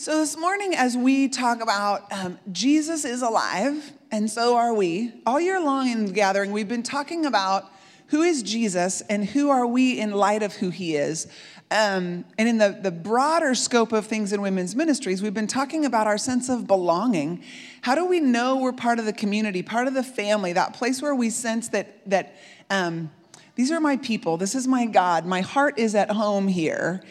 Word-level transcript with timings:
So, 0.00 0.20
this 0.20 0.34
morning, 0.34 0.74
as 0.74 0.96
we 0.96 1.28
talk 1.28 1.60
about 1.60 2.10
um, 2.10 2.38
Jesus 2.50 3.04
is 3.04 3.20
alive, 3.20 3.92
and 4.10 4.30
so 4.30 4.56
are 4.56 4.72
we, 4.72 5.12
all 5.26 5.38
year 5.38 5.60
long 5.60 5.90
in 5.90 6.06
the 6.06 6.12
gathering, 6.12 6.52
we've 6.52 6.66
been 6.66 6.82
talking 6.82 7.26
about 7.26 7.70
who 8.06 8.22
is 8.22 8.42
Jesus 8.42 9.02
and 9.10 9.26
who 9.26 9.50
are 9.50 9.66
we 9.66 10.00
in 10.00 10.12
light 10.12 10.42
of 10.42 10.54
who 10.54 10.70
he 10.70 10.96
is. 10.96 11.26
Um, 11.70 12.24
and 12.38 12.48
in 12.48 12.56
the, 12.56 12.78
the 12.82 12.90
broader 12.90 13.54
scope 13.54 13.92
of 13.92 14.06
things 14.06 14.32
in 14.32 14.40
women's 14.40 14.74
ministries, 14.74 15.20
we've 15.20 15.34
been 15.34 15.46
talking 15.46 15.84
about 15.84 16.06
our 16.06 16.16
sense 16.16 16.48
of 16.48 16.66
belonging. 16.66 17.44
How 17.82 17.94
do 17.94 18.06
we 18.06 18.20
know 18.20 18.56
we're 18.56 18.72
part 18.72 19.00
of 19.00 19.04
the 19.04 19.12
community, 19.12 19.62
part 19.62 19.86
of 19.86 19.92
the 19.92 20.02
family, 20.02 20.54
that 20.54 20.72
place 20.72 21.02
where 21.02 21.14
we 21.14 21.28
sense 21.28 21.68
that, 21.68 22.08
that 22.08 22.36
um, 22.70 23.10
these 23.54 23.70
are 23.70 23.80
my 23.80 23.98
people, 23.98 24.38
this 24.38 24.54
is 24.54 24.66
my 24.66 24.86
God, 24.86 25.26
my 25.26 25.42
heart 25.42 25.78
is 25.78 25.94
at 25.94 26.10
home 26.10 26.48
here. 26.48 27.02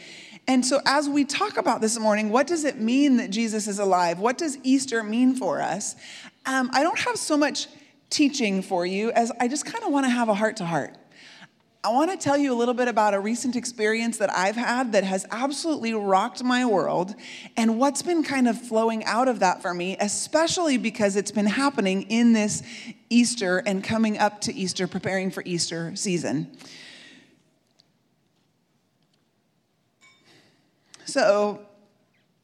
And 0.50 0.66
so, 0.66 0.82
as 0.84 1.08
we 1.08 1.26
talk 1.26 1.58
about 1.58 1.80
this 1.80 2.00
morning, 2.00 2.32
what 2.32 2.48
does 2.48 2.66
it 2.66 2.80
mean 2.80 3.18
that 3.18 3.30
Jesus 3.30 3.68
is 3.68 3.78
alive? 3.78 4.18
What 4.18 4.40
does 4.40 4.58
Easter 4.64 5.04
mean 5.04 5.36
for 5.36 5.62
us? 5.62 5.96
Um, 6.48 6.72
I 6.74 6.82
don't 6.82 6.98
have 6.98 7.18
so 7.18 7.38
much 7.38 7.68
teaching 8.10 8.64
for 8.64 8.84
you 8.84 9.12
as 9.12 9.32
I 9.40 9.48
just 9.48 9.64
kind 9.64 9.84
of 9.84 9.92
want 9.92 10.08
to 10.08 10.10
have 10.10 10.28
a 10.28 10.34
heart 10.34 10.58
to 10.58 10.66
heart. 10.66 10.96
I 11.84 11.90
want 11.90 12.10
to 12.10 12.18
tell 12.18 12.36
you 12.36 12.52
a 12.52 12.58
little 12.58 12.74
bit 12.74 12.88
about 12.88 13.14
a 13.14 13.20
recent 13.20 13.56
experience 13.56 14.18
that 14.18 14.36
I've 14.36 14.56
had 14.56 14.94
that 14.94 15.04
has 15.04 15.28
absolutely 15.30 15.94
rocked 15.94 16.44
my 16.44 16.66
world 16.66 17.14
and 17.56 17.78
what's 17.78 18.02
been 18.02 18.24
kind 18.24 18.48
of 18.48 18.60
flowing 18.60 19.06
out 19.06 19.28
of 19.28 19.42
that 19.42 19.62
for 19.62 19.76
me, 19.76 19.98
especially 20.00 20.78
because 20.78 21.16
it's 21.16 21.32
been 21.32 21.46
happening 21.46 22.08
in 22.10 22.34
this 22.34 22.64
Easter 23.12 23.60
and 23.68 23.84
coming 23.84 24.18
up 24.18 24.42
to 24.42 24.56
Easter, 24.56 24.88
preparing 24.88 25.30
for 25.30 25.44
Easter 25.46 25.96
season. 25.96 26.50
So, 31.10 31.66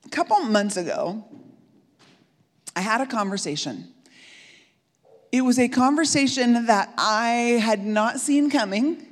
a 0.04 0.10
couple 0.10 0.40
months 0.40 0.76
ago, 0.76 1.24
I 2.76 2.82
had 2.82 3.00
a 3.00 3.06
conversation. 3.06 3.94
It 5.32 5.42
was 5.42 5.60
a 5.60 5.68
conversation 5.68 6.66
that 6.66 6.92
I 6.98 7.60
had 7.62 7.86
not 7.86 8.20
seen 8.20 8.50
coming. 8.50 9.06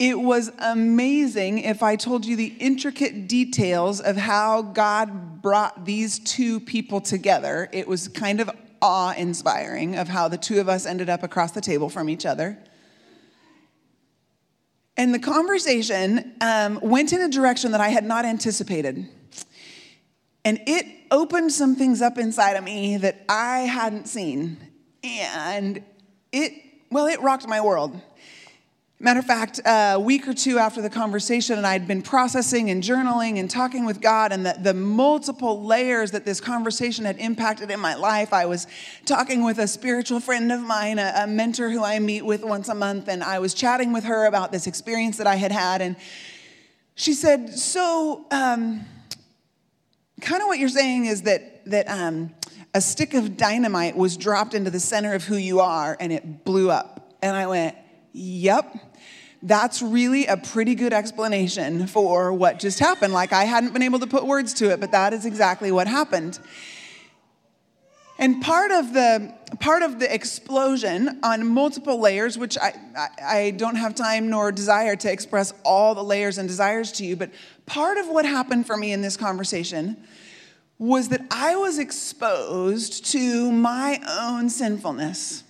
It 0.00 0.18
was 0.18 0.50
amazing 0.58 1.60
if 1.60 1.80
I 1.84 1.94
told 1.94 2.26
you 2.26 2.34
the 2.34 2.52
intricate 2.58 3.28
details 3.28 4.00
of 4.00 4.16
how 4.16 4.62
God 4.62 5.42
brought 5.42 5.84
these 5.84 6.18
two 6.18 6.58
people 6.58 7.00
together. 7.00 7.68
It 7.70 7.86
was 7.86 8.08
kind 8.08 8.40
of 8.40 8.50
awe 8.82 9.14
inspiring 9.16 9.94
of 9.94 10.08
how 10.08 10.26
the 10.26 10.38
two 10.38 10.58
of 10.58 10.68
us 10.68 10.86
ended 10.86 11.08
up 11.08 11.22
across 11.22 11.52
the 11.52 11.60
table 11.60 11.88
from 11.88 12.08
each 12.08 12.26
other. 12.26 12.58
And 14.96 15.14
the 15.14 15.18
conversation 15.18 16.34
um, 16.40 16.78
went 16.82 17.12
in 17.12 17.20
a 17.20 17.28
direction 17.28 17.72
that 17.72 17.80
I 17.80 17.88
had 17.88 18.04
not 18.04 18.24
anticipated. 18.24 19.08
And 20.44 20.60
it 20.66 20.86
opened 21.10 21.52
some 21.52 21.76
things 21.76 22.02
up 22.02 22.18
inside 22.18 22.54
of 22.54 22.64
me 22.64 22.96
that 22.98 23.24
I 23.28 23.60
hadn't 23.60 24.08
seen. 24.08 24.56
And 25.02 25.82
it, 26.32 26.52
well, 26.90 27.06
it 27.06 27.20
rocked 27.20 27.48
my 27.48 27.60
world. 27.60 28.00
Matter 29.02 29.20
of 29.20 29.24
fact, 29.24 29.60
a 29.64 29.98
week 29.98 30.28
or 30.28 30.34
two 30.34 30.58
after 30.58 30.82
the 30.82 30.90
conversation, 30.90 31.56
and 31.56 31.66
I'd 31.66 31.88
been 31.88 32.02
processing 32.02 32.68
and 32.68 32.82
journaling 32.82 33.38
and 33.38 33.48
talking 33.48 33.86
with 33.86 34.02
God, 34.02 34.30
and 34.30 34.44
the, 34.44 34.54
the 34.60 34.74
multiple 34.74 35.64
layers 35.64 36.10
that 36.10 36.26
this 36.26 36.38
conversation 36.38 37.06
had 37.06 37.16
impacted 37.16 37.70
in 37.70 37.80
my 37.80 37.94
life. 37.94 38.34
I 38.34 38.44
was 38.44 38.66
talking 39.06 39.42
with 39.42 39.58
a 39.58 39.66
spiritual 39.66 40.20
friend 40.20 40.52
of 40.52 40.60
mine, 40.60 40.98
a, 40.98 41.14
a 41.16 41.26
mentor 41.26 41.70
who 41.70 41.82
I 41.82 41.98
meet 41.98 42.26
with 42.26 42.44
once 42.44 42.68
a 42.68 42.74
month, 42.74 43.08
and 43.08 43.24
I 43.24 43.38
was 43.38 43.54
chatting 43.54 43.94
with 43.94 44.04
her 44.04 44.26
about 44.26 44.52
this 44.52 44.66
experience 44.66 45.16
that 45.16 45.26
I 45.26 45.36
had 45.36 45.50
had. 45.50 45.80
And 45.80 45.96
she 46.94 47.14
said, 47.14 47.58
So, 47.58 48.26
um, 48.30 48.84
kind 50.20 50.42
of 50.42 50.46
what 50.46 50.58
you're 50.58 50.68
saying 50.68 51.06
is 51.06 51.22
that, 51.22 51.64
that 51.70 51.88
um, 51.88 52.34
a 52.74 52.82
stick 52.82 53.14
of 53.14 53.38
dynamite 53.38 53.96
was 53.96 54.18
dropped 54.18 54.52
into 54.52 54.70
the 54.70 54.78
center 54.78 55.14
of 55.14 55.24
who 55.24 55.36
you 55.36 55.60
are, 55.60 55.96
and 55.98 56.12
it 56.12 56.44
blew 56.44 56.70
up. 56.70 57.14
And 57.22 57.34
I 57.34 57.46
went, 57.46 57.76
Yep 58.12 58.76
that's 59.42 59.80
really 59.80 60.26
a 60.26 60.36
pretty 60.36 60.74
good 60.74 60.92
explanation 60.92 61.86
for 61.86 62.32
what 62.32 62.58
just 62.58 62.78
happened. 62.78 63.12
Like 63.12 63.32
I 63.32 63.44
hadn't 63.44 63.72
been 63.72 63.82
able 63.82 64.00
to 64.00 64.06
put 64.06 64.26
words 64.26 64.52
to 64.54 64.70
it, 64.70 64.80
but 64.80 64.92
that 64.92 65.12
is 65.12 65.24
exactly 65.24 65.72
what 65.72 65.86
happened. 65.86 66.38
And 68.18 68.42
part 68.42 68.70
of 68.70 68.92
the 68.92 69.34
part 69.60 69.82
of 69.82 69.98
the 69.98 70.12
explosion 70.12 71.20
on 71.22 71.46
multiple 71.46 71.98
layers, 71.98 72.36
which 72.36 72.58
I, 72.58 72.74
I, 72.94 73.08
I, 73.22 73.50
don't 73.52 73.76
have 73.76 73.94
time 73.94 74.28
nor 74.28 74.52
desire 74.52 74.94
to 74.94 75.10
express 75.10 75.54
all 75.64 75.94
the 75.94 76.04
layers 76.04 76.36
and 76.36 76.46
desires 76.46 76.92
to 76.92 77.04
you, 77.04 77.16
but 77.16 77.30
part 77.64 77.96
of 77.96 78.08
what 78.08 78.26
happened 78.26 78.66
for 78.66 78.76
me 78.76 78.92
in 78.92 79.00
this 79.00 79.16
conversation 79.16 79.96
was 80.78 81.08
that 81.08 81.22
I 81.30 81.56
was 81.56 81.78
exposed 81.78 83.06
to 83.06 83.50
my 83.50 84.00
own 84.06 84.50
sinfulness. 84.50 85.42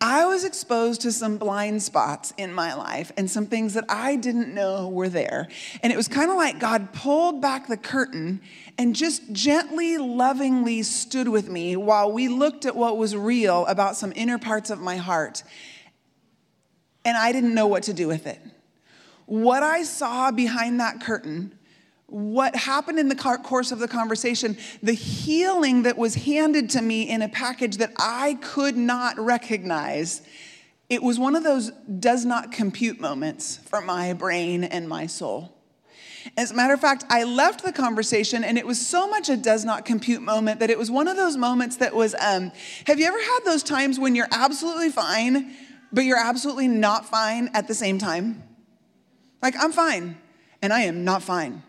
I 0.00 0.26
was 0.26 0.44
exposed 0.44 1.00
to 1.00 1.10
some 1.12 1.38
blind 1.38 1.82
spots 1.82 2.32
in 2.36 2.52
my 2.52 2.74
life 2.74 3.10
and 3.16 3.28
some 3.28 3.46
things 3.46 3.74
that 3.74 3.84
I 3.88 4.14
didn't 4.14 4.54
know 4.54 4.88
were 4.88 5.08
there. 5.08 5.48
And 5.82 5.92
it 5.92 5.96
was 5.96 6.06
kind 6.06 6.30
of 6.30 6.36
like 6.36 6.60
God 6.60 6.92
pulled 6.92 7.42
back 7.42 7.66
the 7.66 7.76
curtain 7.76 8.40
and 8.76 8.94
just 8.94 9.32
gently, 9.32 9.98
lovingly 9.98 10.84
stood 10.84 11.28
with 11.28 11.48
me 11.48 11.74
while 11.74 12.12
we 12.12 12.28
looked 12.28 12.64
at 12.64 12.76
what 12.76 12.96
was 12.96 13.16
real 13.16 13.66
about 13.66 13.96
some 13.96 14.12
inner 14.14 14.38
parts 14.38 14.70
of 14.70 14.80
my 14.80 14.96
heart. 14.96 15.42
And 17.04 17.16
I 17.16 17.32
didn't 17.32 17.54
know 17.54 17.66
what 17.66 17.82
to 17.84 17.92
do 17.92 18.06
with 18.06 18.28
it. 18.28 18.40
What 19.26 19.64
I 19.64 19.82
saw 19.82 20.30
behind 20.30 20.78
that 20.78 21.00
curtain 21.00 21.57
what 22.08 22.56
happened 22.56 22.98
in 22.98 23.10
the 23.10 23.14
course 23.14 23.70
of 23.70 23.78
the 23.78 23.88
conversation, 23.88 24.56
the 24.82 24.94
healing 24.94 25.82
that 25.82 25.98
was 25.98 26.14
handed 26.14 26.70
to 26.70 26.80
me 26.80 27.02
in 27.08 27.20
a 27.20 27.28
package 27.28 27.76
that 27.76 27.92
I 27.98 28.38
could 28.40 28.78
not 28.78 29.18
recognize, 29.18 30.22
it 30.88 31.02
was 31.02 31.18
one 31.18 31.36
of 31.36 31.44
those 31.44 31.70
does 32.00 32.24
not 32.24 32.50
compute 32.50 32.98
moments 32.98 33.58
for 33.58 33.82
my 33.82 34.14
brain 34.14 34.64
and 34.64 34.88
my 34.88 35.06
soul. 35.06 35.54
As 36.36 36.50
a 36.50 36.54
matter 36.54 36.72
of 36.72 36.80
fact, 36.80 37.04
I 37.10 37.24
left 37.24 37.62
the 37.62 37.72
conversation 37.72 38.42
and 38.42 38.56
it 38.56 38.66
was 38.66 38.84
so 38.84 39.06
much 39.08 39.28
a 39.28 39.36
does 39.36 39.66
not 39.66 39.84
compute 39.84 40.22
moment 40.22 40.60
that 40.60 40.70
it 40.70 40.78
was 40.78 40.90
one 40.90 41.08
of 41.08 41.16
those 41.16 41.36
moments 41.36 41.76
that 41.76 41.94
was 41.94 42.14
um, 42.18 42.52
have 42.86 42.98
you 42.98 43.06
ever 43.06 43.20
had 43.20 43.40
those 43.44 43.62
times 43.62 43.98
when 43.98 44.14
you're 44.14 44.28
absolutely 44.32 44.88
fine, 44.88 45.54
but 45.92 46.04
you're 46.04 46.18
absolutely 46.18 46.68
not 46.68 47.04
fine 47.04 47.50
at 47.52 47.68
the 47.68 47.74
same 47.74 47.98
time? 47.98 48.42
Like, 49.42 49.54
I'm 49.58 49.72
fine 49.72 50.16
and 50.62 50.72
I 50.72 50.80
am 50.82 51.04
not 51.04 51.22
fine. 51.22 51.62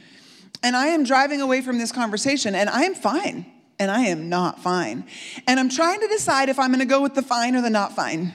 and 0.62 0.76
I 0.76 0.88
am 0.88 1.04
driving 1.04 1.40
away 1.40 1.60
from 1.60 1.78
this 1.78 1.92
conversation, 1.92 2.54
and 2.54 2.68
I 2.68 2.82
am 2.82 2.94
fine, 2.94 3.46
and 3.78 3.90
I 3.90 4.02
am 4.02 4.28
not 4.28 4.60
fine. 4.60 5.04
And 5.46 5.58
I'm 5.58 5.68
trying 5.68 6.00
to 6.00 6.08
decide 6.08 6.48
if 6.48 6.58
I'm 6.58 6.70
gonna 6.70 6.84
go 6.84 7.02
with 7.02 7.14
the 7.14 7.22
fine 7.22 7.56
or 7.56 7.62
the 7.62 7.70
not 7.70 7.94
fine. 7.94 8.32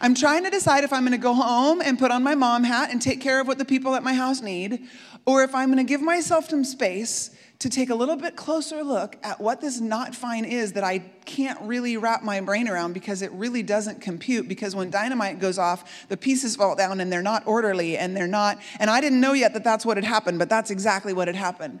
I'm 0.00 0.14
trying 0.14 0.44
to 0.44 0.50
decide 0.50 0.84
if 0.84 0.92
I'm 0.92 1.04
gonna 1.04 1.18
go 1.18 1.34
home 1.34 1.80
and 1.80 1.98
put 1.98 2.10
on 2.10 2.22
my 2.22 2.34
mom 2.34 2.64
hat 2.64 2.90
and 2.90 3.00
take 3.00 3.20
care 3.20 3.40
of 3.40 3.46
what 3.46 3.58
the 3.58 3.64
people 3.64 3.94
at 3.94 4.02
my 4.02 4.14
house 4.14 4.40
need, 4.40 4.86
or 5.26 5.42
if 5.42 5.54
I'm 5.54 5.68
gonna 5.68 5.84
give 5.84 6.00
myself 6.00 6.48
some 6.48 6.64
space 6.64 7.35
to 7.58 7.70
take 7.70 7.88
a 7.88 7.94
little 7.94 8.16
bit 8.16 8.36
closer 8.36 8.84
look 8.84 9.16
at 9.22 9.40
what 9.40 9.60
this 9.60 9.80
not 9.80 10.14
fine 10.14 10.44
is 10.44 10.74
that 10.74 10.84
I 10.84 10.98
can't 11.24 11.60
really 11.62 11.96
wrap 11.96 12.22
my 12.22 12.40
brain 12.40 12.68
around 12.68 12.92
because 12.92 13.22
it 13.22 13.32
really 13.32 13.62
doesn't 13.62 14.00
compute. 14.00 14.46
Because 14.46 14.76
when 14.76 14.90
dynamite 14.90 15.40
goes 15.40 15.58
off, 15.58 16.06
the 16.08 16.16
pieces 16.16 16.56
fall 16.56 16.76
down 16.76 17.00
and 17.00 17.10
they're 17.10 17.22
not 17.22 17.46
orderly 17.46 17.96
and 17.96 18.16
they're 18.16 18.26
not. 18.26 18.58
And 18.78 18.90
I 18.90 19.00
didn't 19.00 19.20
know 19.20 19.32
yet 19.32 19.54
that 19.54 19.64
that's 19.64 19.86
what 19.86 19.96
had 19.96 20.04
happened, 20.04 20.38
but 20.38 20.50
that's 20.50 20.70
exactly 20.70 21.12
what 21.12 21.28
had 21.28 21.36
happened. 21.36 21.80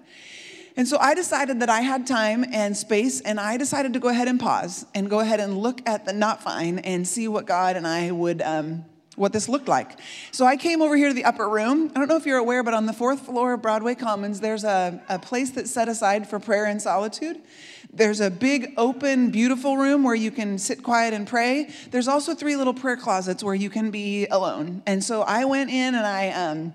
And 0.78 0.86
so 0.86 0.98
I 0.98 1.14
decided 1.14 1.60
that 1.60 1.70
I 1.70 1.80
had 1.80 2.06
time 2.06 2.44
and 2.52 2.76
space, 2.76 3.22
and 3.22 3.40
I 3.40 3.56
decided 3.56 3.94
to 3.94 3.98
go 3.98 4.08
ahead 4.08 4.28
and 4.28 4.38
pause 4.38 4.84
and 4.94 5.08
go 5.08 5.20
ahead 5.20 5.40
and 5.40 5.56
look 5.56 5.80
at 5.88 6.04
the 6.04 6.12
not 6.12 6.42
fine 6.42 6.80
and 6.80 7.08
see 7.08 7.28
what 7.28 7.46
God 7.46 7.76
and 7.76 7.86
I 7.86 8.10
would. 8.10 8.42
Um, 8.42 8.84
what 9.16 9.32
this 9.32 9.48
looked 9.48 9.66
like. 9.66 9.98
So 10.30 10.46
I 10.46 10.56
came 10.56 10.80
over 10.80 10.96
here 10.96 11.08
to 11.08 11.14
the 11.14 11.24
upper 11.24 11.48
room. 11.48 11.90
I 11.94 11.98
don't 11.98 12.08
know 12.08 12.16
if 12.16 12.26
you're 12.26 12.38
aware, 12.38 12.62
but 12.62 12.74
on 12.74 12.86
the 12.86 12.92
fourth 12.92 13.22
floor 13.22 13.54
of 13.54 13.62
Broadway 13.62 13.94
Commons, 13.94 14.40
there's 14.40 14.62
a, 14.62 15.02
a 15.08 15.18
place 15.18 15.50
that's 15.50 15.70
set 15.70 15.88
aside 15.88 16.28
for 16.28 16.38
prayer 16.38 16.66
and 16.66 16.80
solitude. 16.80 17.40
There's 17.92 18.20
a 18.20 18.30
big, 18.30 18.74
open, 18.76 19.30
beautiful 19.30 19.78
room 19.78 20.02
where 20.02 20.14
you 20.14 20.30
can 20.30 20.58
sit 20.58 20.82
quiet 20.82 21.14
and 21.14 21.26
pray. 21.26 21.70
There's 21.90 22.08
also 22.08 22.34
three 22.34 22.56
little 22.56 22.74
prayer 22.74 22.96
closets 22.96 23.42
where 23.42 23.54
you 23.54 23.70
can 23.70 23.90
be 23.90 24.26
alone. 24.26 24.82
And 24.86 25.02
so 25.02 25.22
I 25.22 25.46
went 25.46 25.70
in 25.70 25.94
and 25.94 26.06
I, 26.06 26.28
um, 26.30 26.74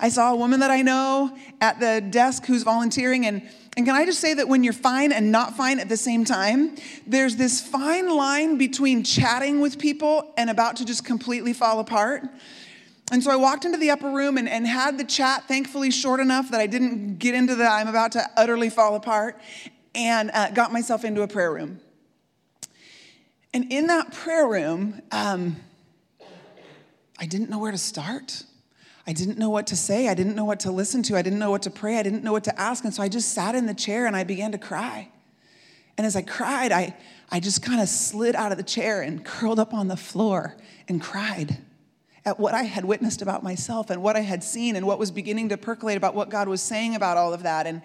I 0.00 0.08
saw 0.08 0.32
a 0.32 0.36
woman 0.36 0.60
that 0.60 0.70
I 0.70 0.82
know 0.82 1.36
at 1.60 1.80
the 1.80 2.00
desk 2.00 2.46
who's 2.46 2.62
volunteering, 2.62 3.26
and 3.26 3.48
and 3.76 3.86
can 3.86 3.94
I 3.94 4.04
just 4.04 4.18
say 4.18 4.34
that 4.34 4.48
when 4.48 4.64
you're 4.64 4.72
fine 4.72 5.12
and 5.12 5.30
not 5.30 5.56
fine 5.56 5.78
at 5.78 5.88
the 5.88 5.96
same 5.96 6.24
time, 6.24 6.74
there's 7.06 7.36
this 7.36 7.60
fine 7.60 8.08
line 8.10 8.58
between 8.58 9.04
chatting 9.04 9.60
with 9.60 9.78
people 9.78 10.34
and 10.36 10.50
about 10.50 10.76
to 10.76 10.84
just 10.84 11.04
completely 11.04 11.52
fall 11.52 11.78
apart. 11.78 12.24
And 13.12 13.22
so 13.22 13.30
I 13.30 13.36
walked 13.36 13.64
into 13.64 13.78
the 13.78 13.90
upper 13.90 14.10
room 14.10 14.36
and, 14.36 14.48
and 14.48 14.66
had 14.66 14.98
the 14.98 15.04
chat, 15.04 15.46
thankfully 15.46 15.92
short 15.92 16.18
enough 16.18 16.50
that 16.50 16.60
I 16.60 16.66
didn't 16.66 17.18
get 17.18 17.36
into 17.36 17.54
the 17.54 17.66
I'm 17.66 17.86
about 17.86 18.10
to 18.12 18.28
utterly 18.36 18.68
fall 18.68 18.96
apart, 18.96 19.40
and 19.94 20.32
uh, 20.34 20.50
got 20.50 20.72
myself 20.72 21.04
into 21.04 21.22
a 21.22 21.28
prayer 21.28 21.52
room. 21.52 21.80
And 23.54 23.72
in 23.72 23.86
that 23.86 24.12
prayer 24.12 24.48
room, 24.48 25.02
um, 25.12 25.56
I 27.16 27.26
didn't 27.26 27.48
know 27.48 27.60
where 27.60 27.72
to 27.72 27.78
start. 27.78 28.42
I 29.08 29.14
didn't 29.14 29.38
know 29.38 29.48
what 29.48 29.66
to 29.68 29.76
say. 29.76 30.06
I 30.08 30.12
didn't 30.12 30.36
know 30.36 30.44
what 30.44 30.60
to 30.60 30.70
listen 30.70 31.02
to. 31.04 31.16
I 31.16 31.22
didn't 31.22 31.38
know 31.38 31.50
what 31.50 31.62
to 31.62 31.70
pray. 31.70 31.96
I 31.96 32.02
didn't 32.02 32.22
know 32.22 32.32
what 32.32 32.44
to 32.44 32.60
ask. 32.60 32.84
And 32.84 32.92
so 32.92 33.02
I 33.02 33.08
just 33.08 33.32
sat 33.32 33.54
in 33.54 33.64
the 33.64 33.72
chair 33.72 34.06
and 34.06 34.14
I 34.14 34.22
began 34.22 34.52
to 34.52 34.58
cry. 34.58 35.08
And 35.96 36.06
as 36.06 36.14
I 36.14 36.20
cried, 36.20 36.72
I, 36.72 36.94
I 37.30 37.40
just 37.40 37.62
kind 37.62 37.80
of 37.80 37.88
slid 37.88 38.36
out 38.36 38.52
of 38.52 38.58
the 38.58 38.64
chair 38.64 39.00
and 39.00 39.24
curled 39.24 39.58
up 39.58 39.72
on 39.72 39.88
the 39.88 39.96
floor 39.96 40.58
and 40.88 41.00
cried 41.00 41.56
at 42.26 42.38
what 42.38 42.52
I 42.52 42.64
had 42.64 42.84
witnessed 42.84 43.22
about 43.22 43.42
myself 43.42 43.88
and 43.88 44.02
what 44.02 44.14
I 44.14 44.20
had 44.20 44.44
seen 44.44 44.76
and 44.76 44.86
what 44.86 44.98
was 44.98 45.10
beginning 45.10 45.48
to 45.48 45.56
percolate 45.56 45.96
about 45.96 46.14
what 46.14 46.28
God 46.28 46.46
was 46.46 46.60
saying 46.60 46.94
about 46.94 47.16
all 47.16 47.32
of 47.32 47.44
that. 47.44 47.66
And, 47.66 47.80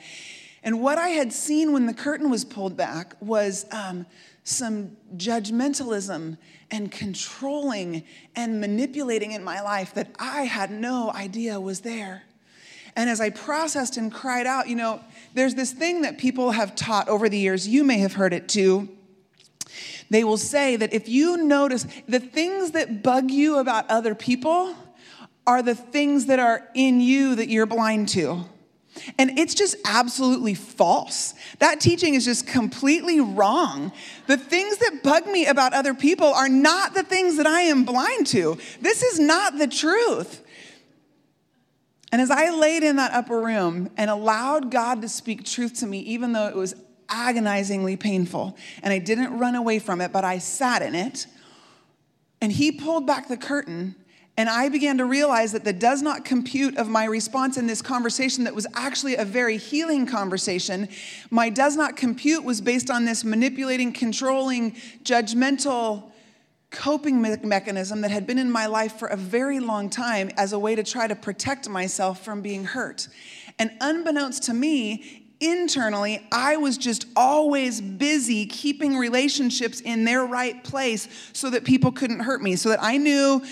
and 0.61 0.81
what 0.81 0.97
I 0.97 1.07
had 1.07 1.31
seen 1.31 1.71
when 1.71 1.85
the 1.85 1.93
curtain 1.93 2.29
was 2.29 2.43
pulled 2.43 2.75
back 2.75 3.15
was 3.21 3.65
um, 3.71 4.05
some 4.43 4.97
judgmentalism 5.15 6.37
and 6.69 6.91
controlling 6.91 8.03
and 8.35 8.59
manipulating 8.59 9.31
in 9.31 9.43
my 9.43 9.61
life 9.61 9.93
that 9.93 10.11
I 10.19 10.43
had 10.43 10.71
no 10.71 11.11
idea 11.11 11.59
was 11.59 11.81
there. 11.81 12.23
And 12.95 13.09
as 13.09 13.21
I 13.21 13.29
processed 13.29 13.97
and 13.97 14.13
cried 14.13 14.45
out, 14.45 14.67
you 14.67 14.75
know, 14.75 15.01
there's 15.33 15.55
this 15.55 15.71
thing 15.71 16.03
that 16.03 16.17
people 16.17 16.51
have 16.51 16.75
taught 16.75 17.07
over 17.07 17.29
the 17.29 17.37
years. 17.37 17.67
You 17.67 17.83
may 17.83 17.99
have 17.99 18.13
heard 18.13 18.33
it 18.33 18.47
too. 18.47 18.89
They 20.09 20.23
will 20.23 20.37
say 20.37 20.75
that 20.75 20.93
if 20.93 21.09
you 21.09 21.37
notice 21.37 21.87
the 22.07 22.19
things 22.19 22.71
that 22.71 23.01
bug 23.01 23.31
you 23.31 23.57
about 23.57 23.89
other 23.89 24.13
people 24.13 24.75
are 25.47 25.63
the 25.63 25.75
things 25.75 26.27
that 26.27 26.39
are 26.39 26.69
in 26.75 27.01
you 27.01 27.35
that 27.35 27.49
you're 27.49 27.65
blind 27.65 28.09
to. 28.09 28.45
And 29.17 29.39
it's 29.39 29.55
just 29.55 29.75
absolutely 29.85 30.53
false. 30.53 31.33
That 31.59 31.79
teaching 31.79 32.13
is 32.13 32.25
just 32.25 32.47
completely 32.47 33.19
wrong. 33.19 33.91
The 34.27 34.37
things 34.37 34.77
that 34.77 35.01
bug 35.03 35.27
me 35.27 35.45
about 35.45 35.73
other 35.73 35.93
people 35.93 36.27
are 36.27 36.49
not 36.49 36.93
the 36.93 37.03
things 37.03 37.37
that 37.37 37.47
I 37.47 37.61
am 37.61 37.85
blind 37.85 38.27
to. 38.27 38.57
This 38.81 39.03
is 39.03 39.19
not 39.19 39.57
the 39.57 39.67
truth. 39.67 40.41
And 42.11 42.21
as 42.21 42.29
I 42.29 42.51
laid 42.51 42.83
in 42.83 42.97
that 42.97 43.11
upper 43.11 43.41
room 43.41 43.89
and 43.97 44.09
allowed 44.11 44.69
God 44.69 45.01
to 45.01 45.09
speak 45.09 45.45
truth 45.45 45.79
to 45.79 45.87
me, 45.87 45.97
even 45.99 46.33
though 46.33 46.47
it 46.47 46.55
was 46.55 46.75
agonizingly 47.09 47.97
painful, 47.97 48.55
and 48.83 48.93
I 48.93 48.99
didn't 48.99 49.39
run 49.39 49.55
away 49.55 49.79
from 49.79 49.99
it, 49.99 50.11
but 50.11 50.23
I 50.23 50.37
sat 50.37 50.83
in 50.83 50.93
it, 50.93 51.25
and 52.39 52.51
He 52.51 52.71
pulled 52.71 53.07
back 53.07 53.27
the 53.27 53.37
curtain. 53.37 53.95
And 54.35 54.49
I 54.49 54.69
began 54.69 54.97
to 54.97 55.05
realize 55.05 55.51
that 55.51 55.63
the 55.63 55.73
does 55.73 56.01
not 56.01 56.25
compute 56.25 56.77
of 56.77 56.89
my 56.89 57.05
response 57.05 57.55
in 57.57 57.67
this 57.67 57.83
conversation, 57.83 58.45
that 58.45 58.55
was 58.55 58.65
actually 58.73 59.15
a 59.15 59.25
very 59.25 59.57
healing 59.57 60.07
conversation, 60.07 60.89
my 61.29 61.49
does 61.49 61.75
not 61.75 61.95
compute 61.95 62.43
was 62.43 62.59
based 62.59 62.89
on 62.89 63.05
this 63.05 63.23
manipulating, 63.23 63.93
controlling, 63.93 64.71
judgmental, 65.03 66.11
coping 66.71 67.21
me- 67.21 67.37
mechanism 67.43 68.01
that 68.01 68.09
had 68.09 68.25
been 68.25 68.39
in 68.39 68.51
my 68.51 68.65
life 68.65 68.93
for 68.93 69.07
a 69.07 69.15
very 69.15 69.59
long 69.59 69.87
time 69.87 70.31
as 70.35 70.51
a 70.51 70.57
way 70.57 70.73
to 70.73 70.83
try 70.83 71.07
to 71.07 71.15
protect 71.15 71.69
myself 71.69 72.25
from 72.25 72.41
being 72.41 72.65
hurt. 72.65 73.07
And 73.59 73.71
unbeknownst 73.79 74.41
to 74.43 74.53
me, 74.55 75.23
internally, 75.39 76.25
I 76.31 76.57
was 76.57 76.77
just 76.77 77.05
always 77.15 77.81
busy 77.81 78.45
keeping 78.47 78.97
relationships 78.97 79.81
in 79.81 80.05
their 80.05 80.25
right 80.25 80.63
place 80.63 81.07
so 81.33 81.49
that 81.51 81.65
people 81.65 81.91
couldn't 81.91 82.21
hurt 82.21 82.41
me, 82.41 82.55
so 82.55 82.69
that 82.69 82.81
I 82.81 82.97
knew 82.97 83.43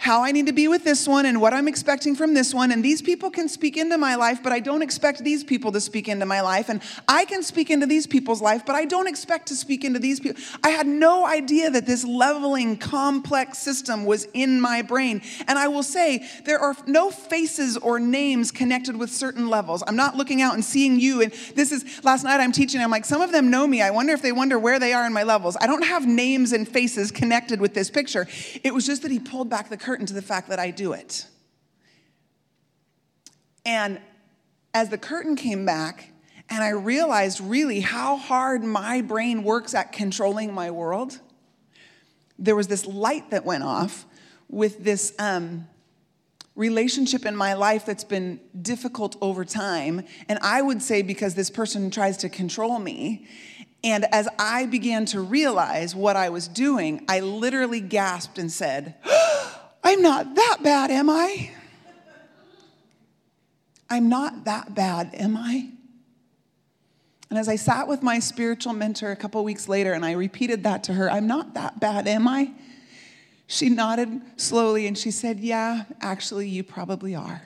how 0.00 0.22
I 0.22 0.32
need 0.32 0.46
to 0.46 0.54
be 0.54 0.66
with 0.66 0.82
this 0.82 1.06
one 1.06 1.26
and 1.26 1.42
what 1.42 1.52
I'm 1.52 1.68
expecting 1.68 2.16
from 2.16 2.32
this 2.32 2.54
one. 2.54 2.72
And 2.72 2.82
these 2.82 3.02
people 3.02 3.30
can 3.30 3.50
speak 3.50 3.76
into 3.76 3.98
my 3.98 4.14
life, 4.14 4.42
but 4.42 4.50
I 4.50 4.58
don't 4.58 4.80
expect 4.80 5.22
these 5.22 5.44
people 5.44 5.72
to 5.72 5.80
speak 5.80 6.08
into 6.08 6.24
my 6.24 6.40
life. 6.40 6.70
And 6.70 6.80
I 7.06 7.26
can 7.26 7.42
speak 7.42 7.68
into 7.68 7.84
these 7.84 8.06
people's 8.06 8.40
life, 8.40 8.64
but 8.64 8.74
I 8.74 8.86
don't 8.86 9.06
expect 9.06 9.48
to 9.48 9.54
speak 9.54 9.84
into 9.84 9.98
these 9.98 10.18
people. 10.18 10.42
I 10.64 10.70
had 10.70 10.86
no 10.86 11.26
idea 11.26 11.68
that 11.68 11.84
this 11.84 12.02
leveling, 12.02 12.78
complex 12.78 13.58
system 13.58 14.06
was 14.06 14.26
in 14.32 14.58
my 14.58 14.80
brain. 14.80 15.20
And 15.46 15.58
I 15.58 15.68
will 15.68 15.82
say, 15.82 16.26
there 16.46 16.58
are 16.58 16.74
no 16.86 17.10
faces 17.10 17.76
or 17.76 18.00
names 18.00 18.50
connected 18.50 18.96
with 18.96 19.10
certain 19.10 19.50
levels. 19.50 19.84
I'm 19.86 19.96
not 19.96 20.16
looking 20.16 20.40
out 20.40 20.54
and 20.54 20.64
seeing 20.64 20.98
you. 20.98 21.20
And 21.20 21.30
this 21.54 21.72
is, 21.72 22.02
last 22.02 22.24
night 22.24 22.40
I'm 22.40 22.52
teaching, 22.52 22.80
I'm 22.80 22.90
like, 22.90 23.04
some 23.04 23.20
of 23.20 23.32
them 23.32 23.50
know 23.50 23.66
me. 23.66 23.82
I 23.82 23.90
wonder 23.90 24.14
if 24.14 24.22
they 24.22 24.32
wonder 24.32 24.58
where 24.58 24.78
they 24.78 24.94
are 24.94 25.04
in 25.04 25.12
my 25.12 25.24
levels. 25.24 25.58
I 25.60 25.66
don't 25.66 25.84
have 25.84 26.06
names 26.06 26.54
and 26.54 26.66
faces 26.66 27.10
connected 27.10 27.60
with 27.60 27.74
this 27.74 27.90
picture. 27.90 28.26
It 28.64 28.72
was 28.72 28.86
just 28.86 29.02
that 29.02 29.10
he 29.10 29.18
pulled 29.18 29.50
back 29.50 29.68
the 29.68 29.76
curtain 29.76 29.89
curtain 29.90 30.06
to 30.06 30.14
the 30.14 30.22
fact 30.22 30.48
that 30.48 30.60
I 30.60 30.70
do 30.70 30.92
it. 30.92 31.26
And 33.66 34.00
as 34.72 34.88
the 34.88 34.98
curtain 34.98 35.34
came 35.34 35.66
back, 35.66 36.12
and 36.48 36.62
I 36.62 36.68
realized 36.68 37.40
really 37.40 37.80
how 37.80 38.16
hard 38.16 38.62
my 38.62 39.00
brain 39.00 39.42
works 39.42 39.74
at 39.74 39.90
controlling 39.90 40.54
my 40.54 40.70
world, 40.70 41.18
there 42.38 42.54
was 42.54 42.68
this 42.68 42.86
light 42.86 43.32
that 43.32 43.44
went 43.44 43.64
off 43.64 44.06
with 44.48 44.84
this 44.84 45.12
um, 45.18 45.66
relationship 46.54 47.26
in 47.26 47.34
my 47.34 47.54
life 47.54 47.84
that's 47.84 48.04
been 48.04 48.38
difficult 48.62 49.16
over 49.20 49.44
time. 49.44 50.04
And 50.28 50.38
I 50.40 50.62
would 50.62 50.82
say 50.82 51.02
because 51.02 51.34
this 51.34 51.50
person 51.50 51.90
tries 51.90 52.16
to 52.18 52.28
control 52.28 52.78
me. 52.78 53.26
And 53.82 54.06
as 54.12 54.28
I 54.38 54.66
began 54.66 55.04
to 55.06 55.20
realize 55.20 55.96
what 55.96 56.14
I 56.14 56.28
was 56.28 56.46
doing, 56.46 57.04
I 57.08 57.18
literally 57.18 57.80
gasped 57.80 58.38
and 58.38 58.52
said, 58.52 58.94
I'm 59.82 60.02
not 60.02 60.34
that 60.34 60.58
bad, 60.62 60.90
am 60.90 61.08
I? 61.10 61.50
I'm 63.88 64.08
not 64.08 64.44
that 64.44 64.74
bad, 64.74 65.14
am 65.14 65.36
I? 65.36 65.70
And 67.28 67.38
as 67.38 67.48
I 67.48 67.56
sat 67.56 67.88
with 67.88 68.02
my 68.02 68.18
spiritual 68.18 68.72
mentor 68.72 69.10
a 69.10 69.16
couple 69.16 69.42
weeks 69.44 69.68
later 69.68 69.92
and 69.92 70.04
I 70.04 70.12
repeated 70.12 70.64
that 70.64 70.84
to 70.84 70.94
her, 70.94 71.10
I'm 71.10 71.26
not 71.26 71.54
that 71.54 71.80
bad, 71.80 72.08
am 72.08 72.26
I? 72.26 72.52
She 73.46 73.68
nodded 73.68 74.20
slowly 74.36 74.86
and 74.86 74.96
she 74.96 75.10
said, 75.10 75.40
Yeah, 75.40 75.84
actually, 76.00 76.48
you 76.48 76.62
probably 76.62 77.14
are. 77.14 77.42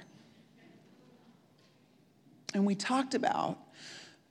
And 2.52 2.66
we 2.66 2.74
talked 2.74 3.14
about 3.14 3.58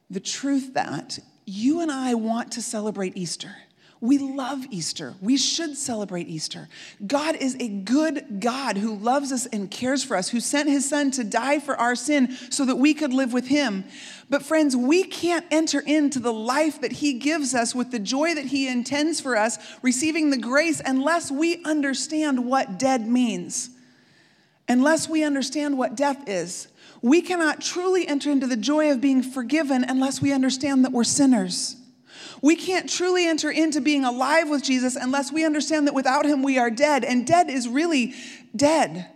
the 0.10 0.20
truth 0.20 0.74
that 0.76 1.20
you 1.46 1.82
and 1.82 1.92
I 1.92 2.14
want 2.14 2.52
to 2.54 2.62
celebrate 2.62 3.18
Easter. 3.18 3.56
We 4.04 4.18
love 4.18 4.66
Easter. 4.70 5.14
We 5.22 5.38
should 5.38 5.78
celebrate 5.78 6.28
Easter. 6.28 6.68
God 7.08 7.38
is 7.38 7.56
a 7.58 7.70
good 7.70 8.42
God 8.42 8.76
who 8.76 8.98
loves 8.98 9.32
us 9.32 9.46
and 9.46 9.72
cares 9.72 10.04
for 10.04 10.18
us, 10.18 10.28
who 10.28 10.42
sent 10.42 10.68
his 10.68 10.90
son 10.90 11.10
to 11.12 11.24
die 11.24 11.60
for 11.60 11.78
our 11.78 11.96
sin 11.96 12.36
so 12.50 12.66
that 12.66 12.76
we 12.76 12.94
could 12.94 13.14
live 13.14 13.32
with 13.32 13.48
him. 13.48 13.86
But, 14.30 14.44
friends, 14.44 14.76
we 14.76 15.06
can't 15.06 15.46
enter 15.52 15.80
into 15.80 16.20
the 16.20 16.34
life 16.34 16.82
that 16.82 16.92
he 16.92 17.14
gives 17.14 17.56
us 17.56 17.74
with 17.74 17.92
the 17.92 18.00
joy 18.00 18.36
that 18.36 18.48
he 18.48 18.68
intends 18.68 19.22
for 19.22 19.38
us, 19.38 19.58
receiving 19.82 20.32
the 20.32 20.38
grace, 20.38 20.82
unless 20.86 21.32
we 21.32 21.64
understand 21.64 22.46
what 22.46 22.78
dead 22.78 23.08
means, 23.08 23.70
unless 24.68 25.08
we 25.08 25.24
understand 25.24 25.78
what 25.78 25.96
death 25.96 26.28
is. 26.28 26.68
We 27.02 27.22
cannot 27.22 27.62
truly 27.62 28.06
enter 28.06 28.32
into 28.32 28.48
the 28.48 28.58
joy 28.58 28.92
of 28.92 29.00
being 29.00 29.24
forgiven 29.24 29.86
unless 29.86 30.22
we 30.22 30.34
understand 30.34 30.84
that 30.84 30.92
we're 30.92 31.06
sinners. 31.06 31.78
We 32.42 32.56
can't 32.56 32.89
truly 32.89 33.27
enter 33.27 33.49
into 33.49 33.81
being 33.81 34.06
alive 34.06 34.49
with 34.49 34.63
Jesus 34.63 34.95
unless 34.95 35.31
we 35.31 35.45
understand 35.45 35.87
that 35.87 35.94
without 35.94 36.25
him 36.25 36.44
we 36.44 36.57
are 36.57 36.69
dead, 36.69 37.03
and 37.03 37.25
dead 37.25 37.49
is 37.49 37.68
really 37.68 38.13
dead. 38.56 39.07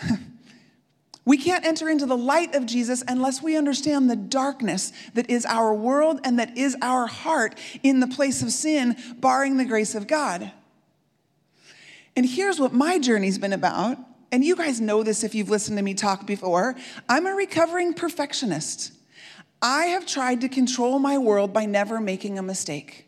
we 1.24 1.36
can't 1.36 1.64
enter 1.64 1.88
into 1.88 2.06
the 2.06 2.16
light 2.16 2.54
of 2.54 2.66
Jesus 2.66 3.02
unless 3.06 3.42
we 3.42 3.56
understand 3.56 4.10
the 4.10 4.16
darkness 4.16 4.92
that 5.14 5.28
is 5.28 5.46
our 5.46 5.74
world 5.74 6.20
and 6.24 6.38
that 6.38 6.56
is 6.56 6.76
our 6.82 7.06
heart 7.06 7.58
in 7.82 8.00
the 8.00 8.06
place 8.06 8.42
of 8.42 8.50
sin, 8.50 8.96
barring 9.18 9.56
the 9.56 9.64
grace 9.64 9.94
of 9.94 10.06
God. 10.06 10.52
And 12.16 12.26
here's 12.26 12.58
what 12.58 12.72
my 12.72 12.98
journey's 12.98 13.38
been 13.38 13.52
about. 13.52 13.98
And 14.32 14.44
you 14.44 14.54
guys 14.54 14.80
know 14.80 15.02
this 15.02 15.24
if 15.24 15.34
you've 15.34 15.50
listened 15.50 15.76
to 15.78 15.82
me 15.82 15.94
talk 15.94 16.26
before. 16.26 16.76
I'm 17.08 17.26
a 17.26 17.34
recovering 17.34 17.94
perfectionist. 17.94 18.92
I 19.62 19.86
have 19.86 20.06
tried 20.06 20.40
to 20.40 20.48
control 20.48 20.98
my 20.98 21.18
world 21.18 21.52
by 21.52 21.66
never 21.66 22.00
making 22.00 22.38
a 22.38 22.42
mistake. 22.42 23.06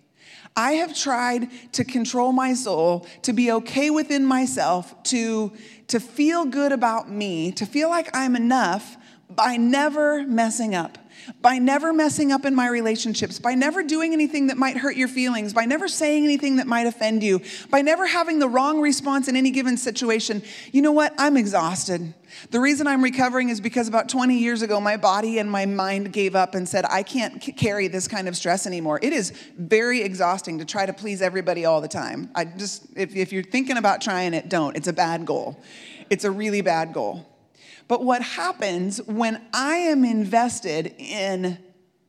I 0.54 0.72
have 0.72 0.94
tried 0.94 1.48
to 1.72 1.84
control 1.84 2.32
my 2.32 2.52
soul, 2.52 3.06
to 3.22 3.32
be 3.32 3.50
okay 3.52 3.88
within 3.88 4.26
myself, 4.26 5.02
to, 5.04 5.52
to 5.88 5.98
feel 5.98 6.44
good 6.44 6.72
about 6.72 7.10
me, 7.10 7.52
to 7.52 7.64
feel 7.64 7.88
like 7.88 8.14
I'm 8.14 8.36
enough 8.36 8.98
by 9.30 9.56
never 9.56 10.26
messing 10.26 10.74
up 10.74 10.98
by 11.40 11.58
never 11.58 11.92
messing 11.92 12.32
up 12.32 12.44
in 12.44 12.54
my 12.54 12.68
relationships, 12.68 13.38
by 13.38 13.54
never 13.54 13.82
doing 13.82 14.12
anything 14.12 14.48
that 14.48 14.56
might 14.56 14.76
hurt 14.76 14.96
your 14.96 15.08
feelings, 15.08 15.52
by 15.52 15.64
never 15.64 15.88
saying 15.88 16.24
anything 16.24 16.56
that 16.56 16.66
might 16.66 16.86
offend 16.86 17.22
you, 17.22 17.40
by 17.70 17.82
never 17.82 18.06
having 18.06 18.38
the 18.38 18.48
wrong 18.48 18.80
response 18.80 19.28
in 19.28 19.36
any 19.36 19.50
given 19.50 19.76
situation, 19.76 20.42
you 20.72 20.82
know 20.82 20.92
what? 20.92 21.14
I'm 21.18 21.36
exhausted. 21.36 22.14
The 22.50 22.60
reason 22.60 22.86
I'm 22.86 23.02
recovering 23.02 23.50
is 23.50 23.60
because 23.60 23.88
about 23.88 24.08
20 24.08 24.38
years 24.38 24.62
ago, 24.62 24.80
my 24.80 24.96
body 24.96 25.38
and 25.38 25.50
my 25.50 25.66
mind 25.66 26.12
gave 26.12 26.34
up 26.34 26.54
and 26.54 26.68
said, 26.68 26.84
I 26.86 27.02
can't 27.02 27.42
c- 27.42 27.52
carry 27.52 27.88
this 27.88 28.08
kind 28.08 28.28
of 28.28 28.36
stress 28.36 28.66
anymore. 28.66 28.98
It 29.02 29.12
is 29.12 29.32
very 29.58 30.02
exhausting 30.02 30.58
to 30.58 30.64
try 30.64 30.86
to 30.86 30.92
please 30.92 31.22
everybody 31.22 31.64
all 31.64 31.80
the 31.80 31.88
time. 31.88 32.30
I 32.34 32.44
just, 32.46 32.86
if, 32.96 33.14
if 33.14 33.32
you're 33.32 33.42
thinking 33.42 33.76
about 33.76 34.00
trying 34.00 34.34
it, 34.34 34.48
don't. 34.48 34.76
It's 34.76 34.88
a 34.88 34.92
bad 34.92 35.26
goal. 35.26 35.60
It's 36.10 36.24
a 36.24 36.30
really 36.30 36.62
bad 36.62 36.92
goal. 36.92 37.26
But 37.88 38.04
what 38.04 38.22
happens 38.22 39.02
when 39.02 39.42
I 39.52 39.76
am 39.76 40.04
invested 40.04 40.94
in 40.98 41.58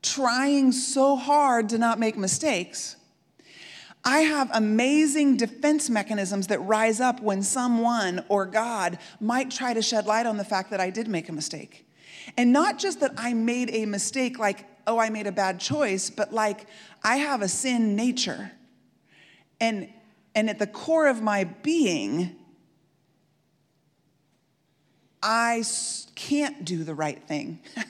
trying 0.01 0.71
so 0.71 1.15
hard 1.15 1.69
to 1.69 1.77
not 1.77 1.99
make 1.99 2.17
mistakes, 2.17 2.97
I 4.05 4.19
have 4.19 4.49
amazing 4.53 5.37
defense 5.37 5.89
mechanisms 5.89 6.47
that 6.47 6.59
rise 6.59 6.99
up 6.99 7.21
when 7.21 7.41
someone 7.41 8.23
or 8.27 8.45
God 8.45 8.97
might 9.21 9.49
try 9.49 9.73
to 9.73 9.81
shed 9.81 10.05
light 10.05 10.25
on 10.25 10.37
the 10.37 10.43
fact 10.43 10.71
that 10.71 10.81
I 10.81 10.89
did 10.89 11.07
make 11.07 11.29
a 11.29 11.33
mistake. 11.33 11.87
And 12.37 12.51
not 12.51 12.79
just 12.79 12.99
that 12.99 13.13
I 13.17 13.33
made 13.33 13.69
a 13.71 13.85
mistake, 13.85 14.37
like, 14.39 14.65
oh, 14.87 14.99
I 14.99 15.09
made 15.09 15.27
a 15.27 15.31
bad 15.31 15.59
choice, 15.59 16.09
but 16.09 16.33
like 16.33 16.67
I 17.01 17.17
have 17.17 17.41
a 17.41 17.47
sin 17.47 17.95
nature. 17.95 18.51
And, 19.61 19.87
and 20.35 20.49
at 20.49 20.59
the 20.59 20.67
core 20.67 21.07
of 21.07 21.21
my 21.21 21.45
being, 21.45 22.35
I 25.23 25.63
can't 26.15 26.65
do 26.65 26.83
the 26.83 26.93
right 26.93 27.23
thing. 27.23 27.59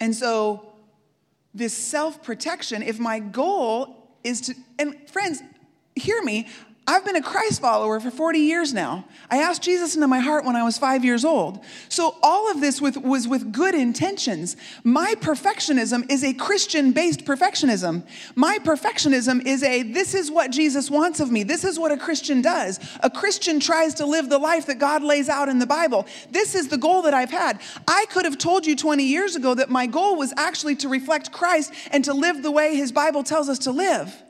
and 0.00 0.14
so, 0.14 0.72
this 1.52 1.76
self 1.76 2.22
protection, 2.22 2.82
if 2.82 2.98
my 2.98 3.18
goal 3.18 4.08
is 4.24 4.40
to, 4.42 4.54
and 4.78 4.96
friends, 5.10 5.42
hear 5.96 6.22
me, 6.22 6.48
I've 6.84 7.04
been 7.04 7.14
a 7.14 7.22
Christ 7.22 7.60
follower 7.60 8.00
for 8.00 8.10
40 8.10 8.40
years 8.40 8.74
now. 8.74 9.04
I 9.30 9.38
asked 9.38 9.62
Jesus 9.62 9.94
into 9.94 10.08
my 10.08 10.18
heart 10.18 10.44
when 10.44 10.56
I 10.56 10.64
was 10.64 10.78
five 10.78 11.04
years 11.04 11.24
old. 11.24 11.64
So 11.88 12.16
all 12.24 12.50
of 12.50 12.60
this 12.60 12.80
with, 12.80 12.96
was 12.96 13.28
with 13.28 13.52
good 13.52 13.76
intentions. 13.76 14.56
My 14.82 15.14
perfectionism 15.20 16.10
is 16.10 16.24
a 16.24 16.34
Christian 16.34 16.90
based 16.90 17.24
perfectionism. 17.24 18.04
My 18.34 18.58
perfectionism 18.58 19.46
is 19.46 19.62
a 19.62 19.84
this 19.84 20.12
is 20.12 20.28
what 20.28 20.50
Jesus 20.50 20.90
wants 20.90 21.20
of 21.20 21.30
me. 21.30 21.44
This 21.44 21.62
is 21.62 21.78
what 21.78 21.92
a 21.92 21.96
Christian 21.96 22.42
does. 22.42 22.80
A 23.00 23.08
Christian 23.08 23.60
tries 23.60 23.94
to 23.94 24.06
live 24.06 24.28
the 24.28 24.38
life 24.38 24.66
that 24.66 24.80
God 24.80 25.04
lays 25.04 25.28
out 25.28 25.48
in 25.48 25.60
the 25.60 25.66
Bible. 25.66 26.04
This 26.32 26.56
is 26.56 26.66
the 26.66 26.78
goal 26.78 27.02
that 27.02 27.14
I've 27.14 27.30
had. 27.30 27.60
I 27.86 28.06
could 28.10 28.24
have 28.24 28.38
told 28.38 28.66
you 28.66 28.74
20 28.74 29.04
years 29.04 29.36
ago 29.36 29.54
that 29.54 29.70
my 29.70 29.86
goal 29.86 30.16
was 30.16 30.34
actually 30.36 30.74
to 30.76 30.88
reflect 30.88 31.30
Christ 31.30 31.72
and 31.92 32.04
to 32.06 32.12
live 32.12 32.42
the 32.42 32.50
way 32.50 32.74
his 32.74 32.90
Bible 32.90 33.22
tells 33.22 33.48
us 33.48 33.60
to 33.60 33.70
live. 33.70 34.20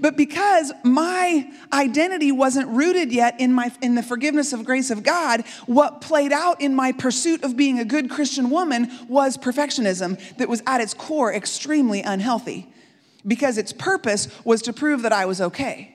But 0.00 0.16
because 0.16 0.72
my 0.82 1.50
identity 1.72 2.32
wasn't 2.32 2.68
rooted 2.68 3.12
yet 3.12 3.40
in, 3.40 3.52
my, 3.52 3.72
in 3.80 3.94
the 3.94 4.02
forgiveness 4.02 4.52
of 4.52 4.64
grace 4.64 4.90
of 4.90 5.02
God, 5.02 5.44
what 5.66 6.00
played 6.00 6.32
out 6.32 6.60
in 6.60 6.74
my 6.74 6.92
pursuit 6.92 7.44
of 7.44 7.56
being 7.56 7.78
a 7.78 7.84
good 7.84 8.10
Christian 8.10 8.50
woman 8.50 8.90
was 9.08 9.36
perfectionism 9.36 10.18
that 10.36 10.48
was 10.48 10.62
at 10.66 10.80
its 10.80 10.94
core 10.94 11.32
extremely 11.32 12.02
unhealthy 12.02 12.72
because 13.26 13.58
its 13.58 13.72
purpose 13.72 14.28
was 14.44 14.62
to 14.62 14.72
prove 14.72 15.02
that 15.02 15.12
I 15.12 15.26
was 15.26 15.40
okay. 15.40 15.94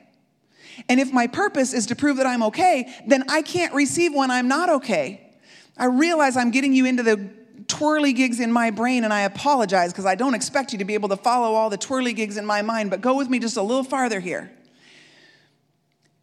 And 0.88 1.00
if 1.00 1.12
my 1.12 1.28
purpose 1.28 1.74
is 1.74 1.88
to 1.88 1.96
prove 1.96 2.18
that 2.18 2.28
I'm 2.28 2.44
okay, 2.44 2.94
then 3.08 3.24
I 3.30 3.42
can't 3.42 3.74
receive 3.74 4.14
when 4.14 4.32
I'm 4.32 4.48
not 4.48 4.70
okay. 4.70 5.34
I 5.78 5.86
realize 5.86 6.38
I'm 6.38 6.52
getting 6.52 6.74
you 6.74 6.86
into 6.86 7.04
the 7.04 7.30
twirly 7.68 8.14
gigs 8.14 8.40
in 8.40 8.52
my 8.52 8.72
brain, 8.72 9.04
and 9.04 9.14
I 9.14 9.22
apologize 9.22 9.92
because 9.92 10.06
I 10.06 10.16
don't 10.16 10.34
expect 10.34 10.72
you 10.72 10.80
to 10.80 10.86
be 10.86 10.94
able 10.94 11.10
to 11.10 11.18
follow 11.18 11.54
all 11.54 11.70
the 11.70 11.78
twirly 11.78 12.14
gigs 12.14 12.38
in 12.38 12.46
my 12.46 12.62
mind, 12.62 12.90
but 12.90 13.02
go 13.02 13.16
with 13.16 13.30
me 13.30 13.40
just 13.40 13.58
a 13.58 13.62
little 13.62 13.84
farther 13.84 14.20
here. 14.20 14.52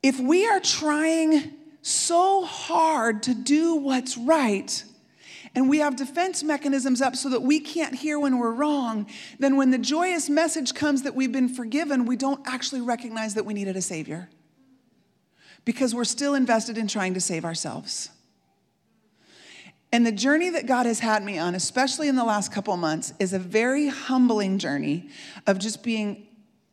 If 0.02 0.20
we 0.20 0.46
are 0.46 0.60
trying 0.60 1.52
so 1.82 2.44
hard 2.44 3.22
to 3.24 3.34
do 3.34 3.76
what's 3.76 4.16
right, 4.16 4.84
and 5.54 5.68
we 5.68 5.78
have 5.78 5.96
defense 5.96 6.42
mechanisms 6.42 7.00
up 7.00 7.14
so 7.14 7.28
that 7.30 7.42
we 7.42 7.60
can't 7.60 7.94
hear 7.94 8.18
when 8.18 8.38
we're 8.38 8.52
wrong, 8.52 9.06
then 9.38 9.56
when 9.56 9.70
the 9.70 9.78
joyous 9.78 10.28
message 10.28 10.74
comes 10.74 11.02
that 11.02 11.14
we've 11.14 11.30
been 11.30 11.48
forgiven, 11.48 12.06
we 12.06 12.16
don't 12.16 12.40
actually 12.46 12.80
recognize 12.80 13.34
that 13.34 13.44
we 13.44 13.54
needed 13.54 13.76
a 13.76 13.82
Savior 13.82 14.28
because 15.64 15.94
we're 15.94 16.04
still 16.04 16.34
invested 16.34 16.76
in 16.76 16.88
trying 16.88 17.14
to 17.14 17.20
save 17.20 17.44
ourselves. 17.44 18.10
And 19.94 20.04
the 20.04 20.10
journey 20.10 20.50
that 20.50 20.66
God 20.66 20.86
has 20.86 20.98
had 20.98 21.22
me 21.22 21.38
on, 21.38 21.54
especially 21.54 22.08
in 22.08 22.16
the 22.16 22.24
last 22.24 22.50
couple 22.50 22.76
months, 22.76 23.12
is 23.20 23.32
a 23.32 23.38
very 23.38 23.86
humbling 23.86 24.58
journey 24.58 25.08
of 25.46 25.60
just 25.60 25.84
being 25.84 26.26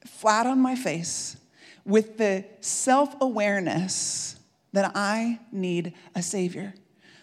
flat 0.08 0.48
on 0.48 0.60
my 0.60 0.74
face 0.74 1.38
with 1.86 2.18
the 2.18 2.44
self 2.62 3.14
awareness 3.22 4.40
that 4.74 4.94
I 4.96 5.40
need 5.52 5.94
a 6.16 6.24
Savior. 6.24 6.74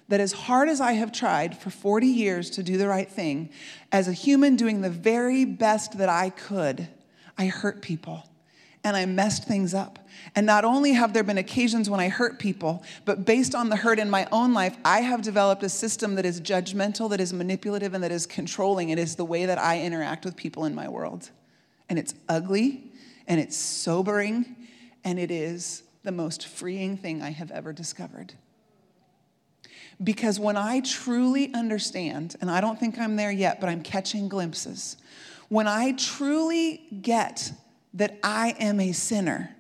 That 0.07 0.21
as 0.21 0.31
hard 0.31 0.69
as 0.69 0.81
I 0.81 0.93
have 0.93 1.11
tried 1.11 1.59
for 1.59 1.71
40 1.71 2.07
years 2.07 2.49
to 2.51 2.63
do 2.63 2.77
the 2.77 2.87
right 2.87 3.11
thing, 3.11 3.51
as 3.91 4.07
a 4.07 4.13
human 4.13 4.55
doing 4.55 4.83
the 4.83 4.91
very 4.91 5.45
best 5.45 5.99
that 5.99 6.09
I 6.09 6.31
could, 6.31 6.87
I 7.37 7.47
hurt 7.47 7.83
people 7.83 8.23
and 8.85 8.97
I 8.97 9.05
messed 9.05 9.49
things 9.49 9.75
up. 9.75 9.99
And 10.35 10.47
not 10.47 10.65
only 10.65 10.93
have 10.93 11.13
there 11.13 11.23
been 11.23 11.39
occasions 11.39 11.89
when 11.89 12.01
I 12.01 12.09
hurt 12.09 12.39
people, 12.39 12.83
but 13.05 13.25
based 13.25 13.55
on 13.55 13.69
the 13.69 13.77
hurt 13.77 13.99
in 13.99 14.11
my 14.11 14.29
own 14.31 14.53
life, 14.53 14.77
I 14.85 15.01
have 15.01 15.23
developed 15.23 15.63
a 15.63 15.69
system 15.69 16.15
that 16.17 16.27
is 16.27 16.41
judgmental, 16.41 17.11
that 17.11 17.21
is 17.21 17.33
manipulative, 17.33 17.95
and 17.95 18.05
that 18.05 18.13
is 18.13 18.27
controlling. 18.27 18.91
It 18.91 18.99
is 18.99 19.17
the 19.17 19.25
way 19.25 19.47
that 19.47 19.59
I 19.59 19.81
interact 19.81 20.25
with 20.25 20.37
people 20.37 20.65
in 20.65 20.75
my 20.75 20.89
world. 20.89 21.31
And 21.89 21.99
it's 21.99 22.15
ugly, 22.29 22.93
and 23.27 23.41
it's 23.41 23.57
sobering, 23.57 24.57
and 25.05 25.19
it 25.19 25.31
is 25.31 25.83
the 26.03 26.13
most 26.13 26.47
freeing 26.47 26.97
thing 26.97 27.23
I 27.23 27.31
have 27.31 27.51
ever 27.51 27.73
discovered. 27.73 28.35
Because 30.03 30.39
when 30.39 30.57
I 30.57 30.81
truly 30.81 31.53
understand, 31.55 32.37
and 32.41 32.51
I 32.51 32.61
don't 32.61 32.79
think 32.79 32.99
I'm 32.99 33.17
there 33.17 33.33
yet, 33.33 33.61
but 33.61 33.69
I'm 33.69 33.83
catching 33.83 34.29
glimpses, 34.29 34.97
when 35.49 35.67
I 35.67 35.93
truly 35.93 36.83
get 37.03 37.53
that 37.95 38.19
I 38.23 38.55
am 38.61 38.81
a 38.81 38.93
sinner. 38.93 39.55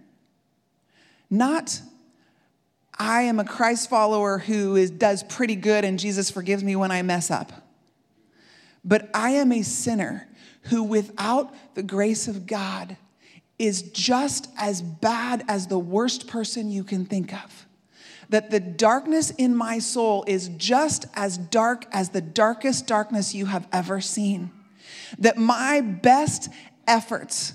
Not 1.30 1.80
I 2.99 3.23
am 3.23 3.38
a 3.38 3.44
Christ 3.44 3.88
follower 3.88 4.38
who 4.38 4.75
is, 4.75 4.90
does 4.90 5.23
pretty 5.23 5.54
good 5.54 5.85
and 5.85 5.99
Jesus 5.99 6.30
forgives 6.30 6.64
me 6.64 6.75
when 6.75 6.90
I 6.90 7.02
mess 7.02 7.30
up. 7.30 7.52
But 8.85 9.08
I 9.14 9.30
am 9.30 9.52
a 9.52 9.62
sinner 9.62 10.26
who, 10.62 10.82
without 10.82 11.54
the 11.75 11.82
grace 11.82 12.26
of 12.26 12.47
God, 12.47 12.97
is 13.58 13.82
just 13.82 14.49
as 14.56 14.82
bad 14.82 15.44
as 15.49 15.66
the 15.66 15.78
worst 15.78 16.26
person 16.26 16.70
you 16.70 16.85
can 16.85 17.04
think 17.04 17.32
of. 17.32 17.66
That 18.30 18.50
the 18.50 18.61
darkness 18.61 19.30
in 19.30 19.54
my 19.54 19.78
soul 19.78 20.25
is 20.26 20.49
just 20.50 21.06
as 21.14 21.38
dark 21.38 21.87
as 21.92 22.11
the 22.11 22.20
darkest 22.20 22.87
darkness 22.87 23.35
you 23.35 23.47
have 23.47 23.66
ever 23.73 24.00
seen. 24.00 24.50
That 25.18 25.38
my 25.38 25.80
best 25.80 26.50
efforts 26.87 27.54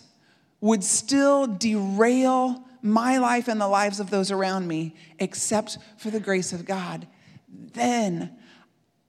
would 0.61 0.83
still 0.83 1.47
derail 1.47 2.63
my 2.83 3.17
life 3.17 3.47
and 3.47 3.59
the 3.59 3.67
lives 3.67 3.99
of 3.99 4.09
those 4.09 4.29
around 4.29 4.67
me, 4.67 4.93
except 5.17 5.77
for 5.97 6.11
the 6.11 6.19
grace 6.19 6.51
of 6.53 6.65
God, 6.65 7.07
then 7.47 8.37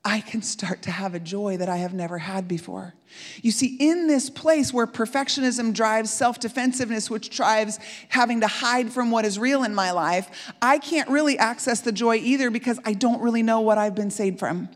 I 0.05 0.21
can 0.21 0.43
start 0.43 0.83
to 0.83 0.91
have 0.91 1.15
a 1.15 1.21
joy 1.21 1.57
that 1.57 1.69
I 1.69 1.79
have 1.79 1.95
never 1.95 2.19
had 2.19 2.47
before. 2.47 2.95
You 3.43 3.51
see, 3.51 3.77
in 3.81 4.07
this 4.07 4.31
place 4.31 4.73
where 4.73 4.87
perfectionism 4.87 5.73
drives 5.73 6.11
self 6.11 6.39
defensiveness, 6.39 7.11
which 7.11 7.31
drives 7.31 7.79
having 8.09 8.43
to 8.43 8.47
hide 8.47 8.93
from 8.93 9.11
what 9.11 9.25
is 9.25 9.39
real 9.39 9.65
in 9.65 9.75
my 9.75 9.91
life, 9.93 10.53
I 10.61 10.79
can't 10.79 11.09
really 11.09 11.39
access 11.39 11.81
the 11.81 11.93
joy 11.93 12.17
either 12.17 12.51
because 12.51 12.79
I 12.85 12.93
don't 12.93 13.23
really 13.23 13.43
know 13.43 13.61
what 13.61 13.79
I've 13.79 13.95
been 13.95 14.11
saved 14.11 14.39
from. 14.39 14.69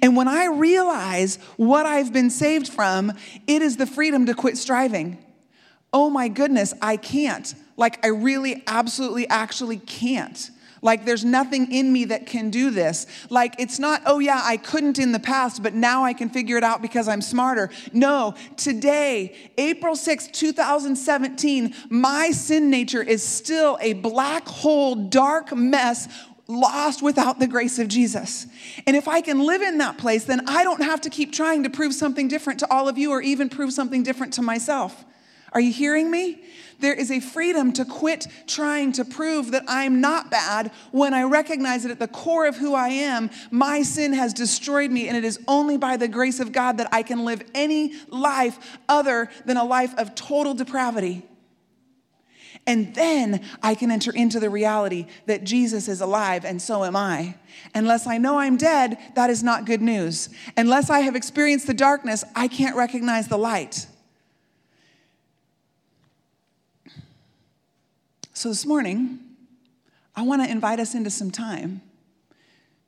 And 0.00 0.16
when 0.16 0.26
I 0.26 0.46
realize 0.46 1.36
what 1.56 1.84
I've 1.86 2.12
been 2.12 2.30
saved 2.30 2.68
from, 2.68 3.12
it 3.46 3.62
is 3.62 3.76
the 3.76 3.86
freedom 3.86 4.26
to 4.26 4.34
quit 4.34 4.56
striving 4.56 5.18
oh 5.92 6.10
my 6.10 6.28
goodness, 6.28 6.74
I 6.80 6.96
can't. 6.96 7.54
Like, 7.80 8.04
I 8.04 8.08
really, 8.08 8.62
absolutely, 8.66 9.26
actually 9.28 9.78
can't. 9.78 10.50
Like, 10.82 11.06
there's 11.06 11.24
nothing 11.24 11.72
in 11.72 11.90
me 11.90 12.04
that 12.04 12.26
can 12.26 12.50
do 12.50 12.70
this. 12.70 13.06
Like, 13.30 13.54
it's 13.58 13.78
not, 13.78 14.02
oh 14.04 14.18
yeah, 14.18 14.42
I 14.44 14.58
couldn't 14.58 14.98
in 14.98 15.12
the 15.12 15.18
past, 15.18 15.62
but 15.62 15.72
now 15.72 16.04
I 16.04 16.12
can 16.12 16.28
figure 16.28 16.58
it 16.58 16.62
out 16.62 16.82
because 16.82 17.08
I'm 17.08 17.22
smarter. 17.22 17.70
No, 17.94 18.34
today, 18.58 19.34
April 19.56 19.96
6, 19.96 20.26
2017, 20.26 21.74
my 21.88 22.32
sin 22.32 22.68
nature 22.68 23.02
is 23.02 23.22
still 23.22 23.78
a 23.80 23.94
black 23.94 24.46
hole, 24.46 24.94
dark 24.94 25.56
mess 25.56 26.06
lost 26.48 27.00
without 27.00 27.38
the 27.38 27.46
grace 27.46 27.78
of 27.78 27.88
Jesus. 27.88 28.46
And 28.86 28.94
if 28.94 29.08
I 29.08 29.22
can 29.22 29.46
live 29.46 29.62
in 29.62 29.78
that 29.78 29.96
place, 29.96 30.24
then 30.24 30.46
I 30.46 30.64
don't 30.64 30.82
have 30.82 31.00
to 31.00 31.08
keep 31.08 31.32
trying 31.32 31.62
to 31.62 31.70
prove 31.70 31.94
something 31.94 32.28
different 32.28 32.60
to 32.60 32.70
all 32.70 32.90
of 32.90 32.98
you 32.98 33.10
or 33.10 33.22
even 33.22 33.48
prove 33.48 33.72
something 33.72 34.02
different 34.02 34.34
to 34.34 34.42
myself. 34.42 35.02
Are 35.52 35.60
you 35.60 35.72
hearing 35.72 36.10
me? 36.10 36.42
There 36.80 36.94
is 36.94 37.10
a 37.10 37.20
freedom 37.20 37.72
to 37.74 37.84
quit 37.84 38.26
trying 38.46 38.92
to 38.92 39.04
prove 39.04 39.50
that 39.52 39.64
I'm 39.68 40.00
not 40.00 40.30
bad 40.30 40.72
when 40.90 41.14
I 41.14 41.22
recognize 41.24 41.82
that 41.82 41.92
at 41.92 41.98
the 41.98 42.08
core 42.08 42.46
of 42.46 42.56
who 42.56 42.74
I 42.74 42.88
am, 42.88 43.30
my 43.50 43.82
sin 43.82 44.12
has 44.12 44.34
destroyed 44.34 44.90
me, 44.90 45.08
and 45.08 45.16
it 45.16 45.24
is 45.24 45.38
only 45.46 45.76
by 45.76 45.96
the 45.96 46.08
grace 46.08 46.40
of 46.40 46.52
God 46.52 46.78
that 46.78 46.88
I 46.92 47.02
can 47.02 47.24
live 47.24 47.42
any 47.54 47.94
life 48.08 48.78
other 48.88 49.30
than 49.44 49.56
a 49.56 49.64
life 49.64 49.94
of 49.98 50.14
total 50.14 50.54
depravity. 50.54 51.22
And 52.66 52.94
then 52.94 53.40
I 53.62 53.74
can 53.74 53.90
enter 53.90 54.12
into 54.12 54.38
the 54.38 54.50
reality 54.50 55.06
that 55.26 55.44
Jesus 55.44 55.88
is 55.88 56.00
alive 56.00 56.44
and 56.44 56.60
so 56.60 56.84
am 56.84 56.94
I. 56.94 57.36
Unless 57.74 58.06
I 58.06 58.18
know 58.18 58.38
I'm 58.38 58.56
dead, 58.56 58.98
that 59.14 59.30
is 59.30 59.42
not 59.42 59.64
good 59.64 59.80
news. 59.82 60.28
Unless 60.56 60.90
I 60.90 61.00
have 61.00 61.16
experienced 61.16 61.66
the 61.66 61.74
darkness, 61.74 62.22
I 62.34 62.48
can't 62.48 62.76
recognize 62.76 63.28
the 63.28 63.38
light. 63.38 63.86
So 68.40 68.48
this 68.48 68.64
morning, 68.64 69.18
I 70.16 70.22
want 70.22 70.42
to 70.42 70.50
invite 70.50 70.80
us 70.80 70.94
into 70.94 71.10
some 71.10 71.30
time 71.30 71.82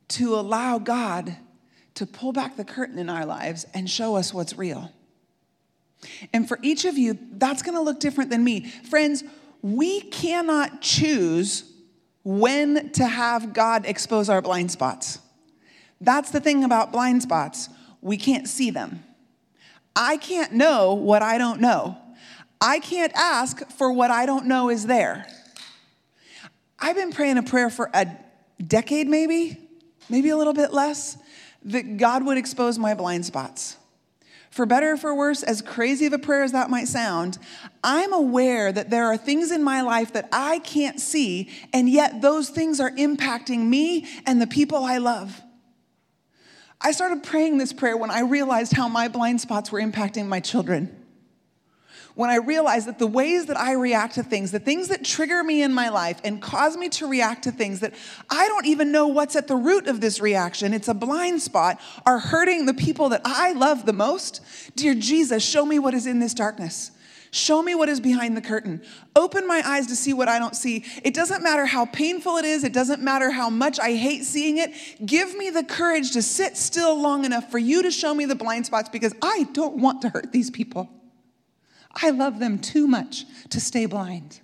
to 0.08 0.34
allow 0.34 0.78
God 0.78 1.36
to 1.92 2.06
pull 2.06 2.32
back 2.32 2.56
the 2.56 2.64
curtain 2.64 2.98
in 2.98 3.10
our 3.10 3.26
lives 3.26 3.66
and 3.74 3.90
show 3.90 4.16
us 4.16 4.32
what's 4.32 4.56
real. 4.56 4.90
And 6.32 6.48
for 6.48 6.58
each 6.62 6.86
of 6.86 6.96
you, 6.96 7.18
that's 7.32 7.60
gonna 7.60 7.82
look 7.82 8.00
different 8.00 8.30
than 8.30 8.42
me. 8.42 8.64
Friends, 8.88 9.24
we 9.60 10.00
cannot 10.00 10.80
choose 10.80 11.70
when 12.24 12.88
to 12.92 13.06
have 13.06 13.52
God 13.52 13.84
expose 13.84 14.30
our 14.30 14.40
blind 14.40 14.70
spots. 14.70 15.18
That's 16.00 16.30
the 16.30 16.40
thing 16.40 16.64
about 16.64 16.92
blind 16.92 17.22
spots. 17.22 17.68
We 18.00 18.16
can't 18.16 18.48
see 18.48 18.70
them. 18.70 19.04
I 19.94 20.16
can't 20.16 20.54
know 20.54 20.94
what 20.94 21.20
I 21.20 21.36
don't 21.36 21.60
know. 21.60 21.98
I 22.58 22.78
can't 22.78 23.12
ask 23.14 23.70
for 23.72 23.92
what 23.92 24.10
I 24.10 24.24
don't 24.24 24.46
know 24.46 24.70
is 24.70 24.86
there. 24.86 25.26
I've 26.82 26.96
been 26.96 27.12
praying 27.12 27.38
a 27.38 27.44
prayer 27.44 27.70
for 27.70 27.88
a 27.94 28.08
decade, 28.60 29.06
maybe, 29.06 29.56
maybe 30.10 30.30
a 30.30 30.36
little 30.36 30.52
bit 30.52 30.72
less, 30.72 31.16
that 31.66 31.96
God 31.96 32.26
would 32.26 32.36
expose 32.36 32.76
my 32.76 32.94
blind 32.94 33.24
spots. 33.24 33.76
For 34.50 34.66
better 34.66 34.92
or 34.92 34.96
for 34.96 35.14
worse, 35.14 35.44
as 35.44 35.62
crazy 35.62 36.06
of 36.06 36.12
a 36.12 36.18
prayer 36.18 36.42
as 36.42 36.50
that 36.52 36.70
might 36.70 36.88
sound, 36.88 37.38
I'm 37.84 38.12
aware 38.12 38.72
that 38.72 38.90
there 38.90 39.06
are 39.06 39.16
things 39.16 39.52
in 39.52 39.62
my 39.62 39.80
life 39.82 40.12
that 40.14 40.28
I 40.32 40.58
can't 40.58 41.00
see, 41.00 41.50
and 41.72 41.88
yet 41.88 42.20
those 42.20 42.50
things 42.50 42.80
are 42.80 42.90
impacting 42.90 43.68
me 43.68 44.06
and 44.26 44.42
the 44.42 44.46
people 44.48 44.84
I 44.84 44.98
love. 44.98 45.40
I 46.80 46.90
started 46.90 47.22
praying 47.22 47.58
this 47.58 47.72
prayer 47.72 47.96
when 47.96 48.10
I 48.10 48.22
realized 48.22 48.72
how 48.72 48.88
my 48.88 49.06
blind 49.06 49.40
spots 49.40 49.70
were 49.70 49.80
impacting 49.80 50.26
my 50.26 50.40
children 50.40 51.01
when 52.14 52.30
I 52.30 52.36
realize 52.36 52.86
that 52.86 52.98
the 52.98 53.06
ways 53.06 53.46
that 53.46 53.56
I 53.56 53.72
react 53.72 54.14
to 54.14 54.22
things, 54.22 54.50
the 54.50 54.58
things 54.58 54.88
that 54.88 55.04
trigger 55.04 55.42
me 55.42 55.62
in 55.62 55.72
my 55.72 55.88
life 55.88 56.20
and 56.24 56.40
cause 56.40 56.76
me 56.76 56.88
to 56.90 57.06
react 57.06 57.44
to 57.44 57.52
things 57.52 57.80
that 57.80 57.94
I 58.30 58.48
don't 58.48 58.66
even 58.66 58.92
know 58.92 59.06
what's 59.06 59.36
at 59.36 59.48
the 59.48 59.56
root 59.56 59.86
of 59.86 60.00
this 60.00 60.20
reaction, 60.20 60.74
it's 60.74 60.88
a 60.88 60.94
blind 60.94 61.40
spot, 61.40 61.80
are 62.04 62.18
hurting 62.18 62.66
the 62.66 62.74
people 62.74 63.08
that 63.10 63.22
I 63.24 63.52
love 63.52 63.86
the 63.86 63.92
most. 63.92 64.40
Dear 64.76 64.94
Jesus, 64.94 65.42
show 65.44 65.64
me 65.64 65.78
what 65.78 65.94
is 65.94 66.06
in 66.06 66.18
this 66.18 66.34
darkness. 66.34 66.90
Show 67.34 67.62
me 67.62 67.74
what 67.74 67.88
is 67.88 67.98
behind 67.98 68.36
the 68.36 68.42
curtain. 68.42 68.82
Open 69.16 69.46
my 69.46 69.62
eyes 69.64 69.86
to 69.86 69.96
see 69.96 70.12
what 70.12 70.28
I 70.28 70.38
don't 70.38 70.54
see. 70.54 70.84
It 71.02 71.14
doesn't 71.14 71.42
matter 71.42 71.64
how 71.64 71.86
painful 71.86 72.36
it 72.36 72.44
is, 72.44 72.62
it 72.62 72.74
doesn't 72.74 73.00
matter 73.00 73.30
how 73.30 73.48
much 73.48 73.80
I 73.80 73.94
hate 73.94 74.24
seeing 74.24 74.58
it. 74.58 74.70
Give 75.04 75.34
me 75.34 75.48
the 75.48 75.64
courage 75.64 76.12
to 76.12 76.20
sit 76.20 76.58
still 76.58 77.00
long 77.00 77.24
enough 77.24 77.50
for 77.50 77.58
you 77.58 77.82
to 77.84 77.90
show 77.90 78.12
me 78.12 78.26
the 78.26 78.34
blind 78.34 78.66
spots 78.66 78.90
because 78.90 79.14
I 79.22 79.48
don't 79.54 79.78
want 79.78 80.02
to 80.02 80.10
hurt 80.10 80.30
these 80.30 80.50
people. 80.50 80.90
I 81.94 82.10
love 82.10 82.38
them 82.38 82.58
too 82.58 82.86
much 82.86 83.24
to 83.50 83.60
stay 83.60 83.86
blind. 83.86 84.40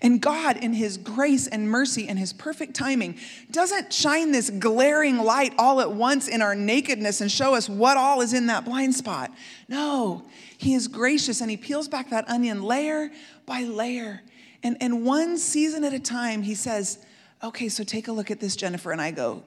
And 0.00 0.20
God, 0.20 0.58
in 0.58 0.74
His 0.74 0.96
grace 0.96 1.48
and 1.48 1.68
mercy 1.68 2.08
and 2.08 2.18
His 2.18 2.32
perfect 2.32 2.74
timing, 2.74 3.18
doesn't 3.50 3.92
shine 3.92 4.30
this 4.30 4.48
glaring 4.48 5.18
light 5.18 5.54
all 5.58 5.80
at 5.80 5.90
once 5.90 6.28
in 6.28 6.40
our 6.40 6.54
nakedness 6.54 7.20
and 7.20 7.30
show 7.30 7.54
us 7.54 7.68
what 7.68 7.96
all 7.96 8.20
is 8.20 8.32
in 8.32 8.46
that 8.46 8.64
blind 8.64 8.94
spot. 8.94 9.32
No, 9.68 10.24
He 10.56 10.74
is 10.74 10.86
gracious 10.86 11.40
and 11.40 11.50
He 11.50 11.56
peels 11.56 11.88
back 11.88 12.10
that 12.10 12.28
onion 12.28 12.62
layer 12.62 13.10
by 13.44 13.62
layer. 13.62 14.22
And, 14.62 14.76
and 14.80 15.04
one 15.04 15.36
season 15.36 15.84
at 15.84 15.92
a 15.92 16.00
time, 16.00 16.42
He 16.42 16.54
says, 16.54 16.98
Okay, 17.42 17.68
so 17.68 17.84
take 17.84 18.08
a 18.08 18.12
look 18.12 18.30
at 18.30 18.40
this, 18.40 18.56
Jennifer. 18.56 18.92
And 18.92 19.00
I 19.00 19.10
go, 19.10 19.42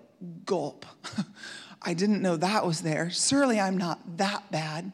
Gulp. 0.45 0.85
I 1.81 1.93
didn't 1.93 2.21
know 2.21 2.37
that 2.37 2.65
was 2.65 2.81
there. 2.81 3.09
Surely 3.09 3.59
I'm 3.59 3.77
not 3.77 4.17
that 4.17 4.51
bad. 4.51 4.91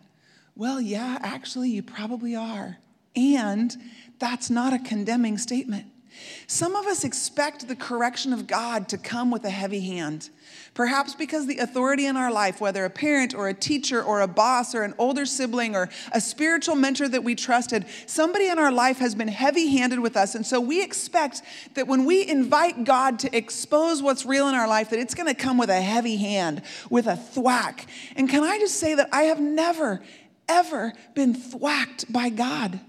Well, 0.58 0.82
yeah, 0.82 1.20
actually, 1.22 1.70
you 1.70 1.84
probably 1.84 2.36
are. 2.36 2.80
And 3.16 3.76
that's 4.18 4.50
not 4.50 4.74
a 4.74 4.80
condemning 4.80 5.38
statement. 5.38 5.86
Some 6.48 6.76
of 6.76 6.88
us 6.88 7.04
expect 7.04 7.68
the 7.68 7.76
correction 7.76 8.34
of 8.34 8.48
God 8.48 8.90
to 8.90 8.98
come 8.98 9.30
with 9.30 9.46
a 9.46 9.52
heavy 9.52 9.82
hand. 9.82 10.32
Perhaps 10.74 11.14
because 11.14 11.46
the 11.46 11.60
authority 11.60 12.08
in 12.08 12.18
our 12.18 12.32
life, 12.32 12.60
whether 12.60 12.86
a 12.86 12.90
parent 12.90 13.36
or 13.36 13.50
a 13.50 13.54
teacher 13.54 14.02
or 14.02 14.22
a 14.22 14.28
boss 14.28 14.74
or 14.74 14.82
an 14.82 14.96
older 14.98 15.28
sibling 15.28 15.76
or 15.76 15.90
a 16.12 16.20
spiritual 16.20 16.74
mentor 16.76 17.08
that 17.08 17.24
we 17.24 17.36
trusted, 17.36 17.86
somebody 18.08 18.48
in 18.48 18.58
our 18.58 18.72
life 18.72 18.98
has 18.98 19.14
been 19.14 19.28
heavy 19.28 19.78
handed 19.78 20.00
with 20.00 20.18
us. 20.18 20.34
And 20.34 20.44
so 20.44 20.60
we 20.60 20.82
expect 20.82 21.44
that 21.76 21.88
when 21.88 22.06
we 22.06 22.28
invite 22.28 22.84
God 22.84 23.20
to 23.20 23.38
expose 23.38 24.02
what's 24.02 24.26
real 24.26 24.48
in 24.48 24.56
our 24.56 24.68
life, 24.68 24.90
that 24.90 25.00
it's 25.00 25.14
going 25.14 25.28
to 25.28 25.40
come 25.40 25.60
with 25.60 25.70
a 25.70 25.82
heavy 25.82 26.18
hand, 26.18 26.64
with 26.90 27.06
a 27.06 27.16
thwack. 27.16 27.86
And 28.16 28.28
can 28.28 28.44
I 28.44 28.58
just 28.58 28.80
say 28.80 28.96
that 28.96 29.10
I 29.12 29.24
have 29.24 29.40
never, 29.40 30.02
ever 30.48 30.94
been 31.14 31.34
thwacked 31.34 32.12
by 32.12 32.30
God. 32.30 32.80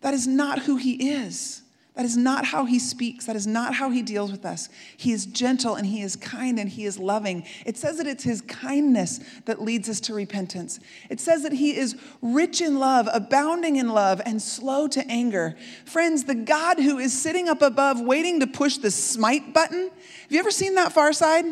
That 0.00 0.14
is 0.14 0.26
not 0.26 0.60
who 0.60 0.76
He 0.76 1.10
is. 1.10 1.62
That 1.94 2.04
is 2.04 2.16
not 2.16 2.46
how 2.46 2.64
He 2.64 2.80
speaks. 2.80 3.26
That 3.26 3.36
is 3.36 3.46
not 3.46 3.74
how 3.74 3.90
He 3.90 4.02
deals 4.02 4.32
with 4.32 4.44
us. 4.44 4.68
He 4.96 5.12
is 5.12 5.26
gentle 5.26 5.76
and 5.76 5.86
He 5.86 6.02
is 6.02 6.16
kind 6.16 6.58
and 6.58 6.68
He 6.68 6.84
is 6.84 6.98
loving. 6.98 7.44
It 7.64 7.76
says 7.76 7.98
that 7.98 8.06
it's 8.08 8.24
His 8.24 8.40
kindness 8.40 9.20
that 9.44 9.62
leads 9.62 9.88
us 9.88 10.00
to 10.00 10.14
repentance. 10.14 10.80
It 11.08 11.20
says 11.20 11.44
that 11.44 11.52
He 11.52 11.76
is 11.76 11.96
rich 12.20 12.60
in 12.60 12.80
love, 12.80 13.08
abounding 13.12 13.76
in 13.76 13.90
love, 13.90 14.20
and 14.26 14.42
slow 14.42 14.88
to 14.88 15.06
anger. 15.08 15.56
Friends, 15.84 16.24
the 16.24 16.34
God 16.34 16.80
who 16.80 16.98
is 16.98 17.16
sitting 17.16 17.48
up 17.48 17.62
above 17.62 18.00
waiting 18.00 18.40
to 18.40 18.46
push 18.48 18.78
the 18.78 18.90
smite 18.90 19.54
button, 19.54 19.84
have 20.22 20.32
you 20.32 20.40
ever 20.40 20.50
seen 20.50 20.74
that 20.74 20.92
far 20.92 21.12
side? 21.12 21.44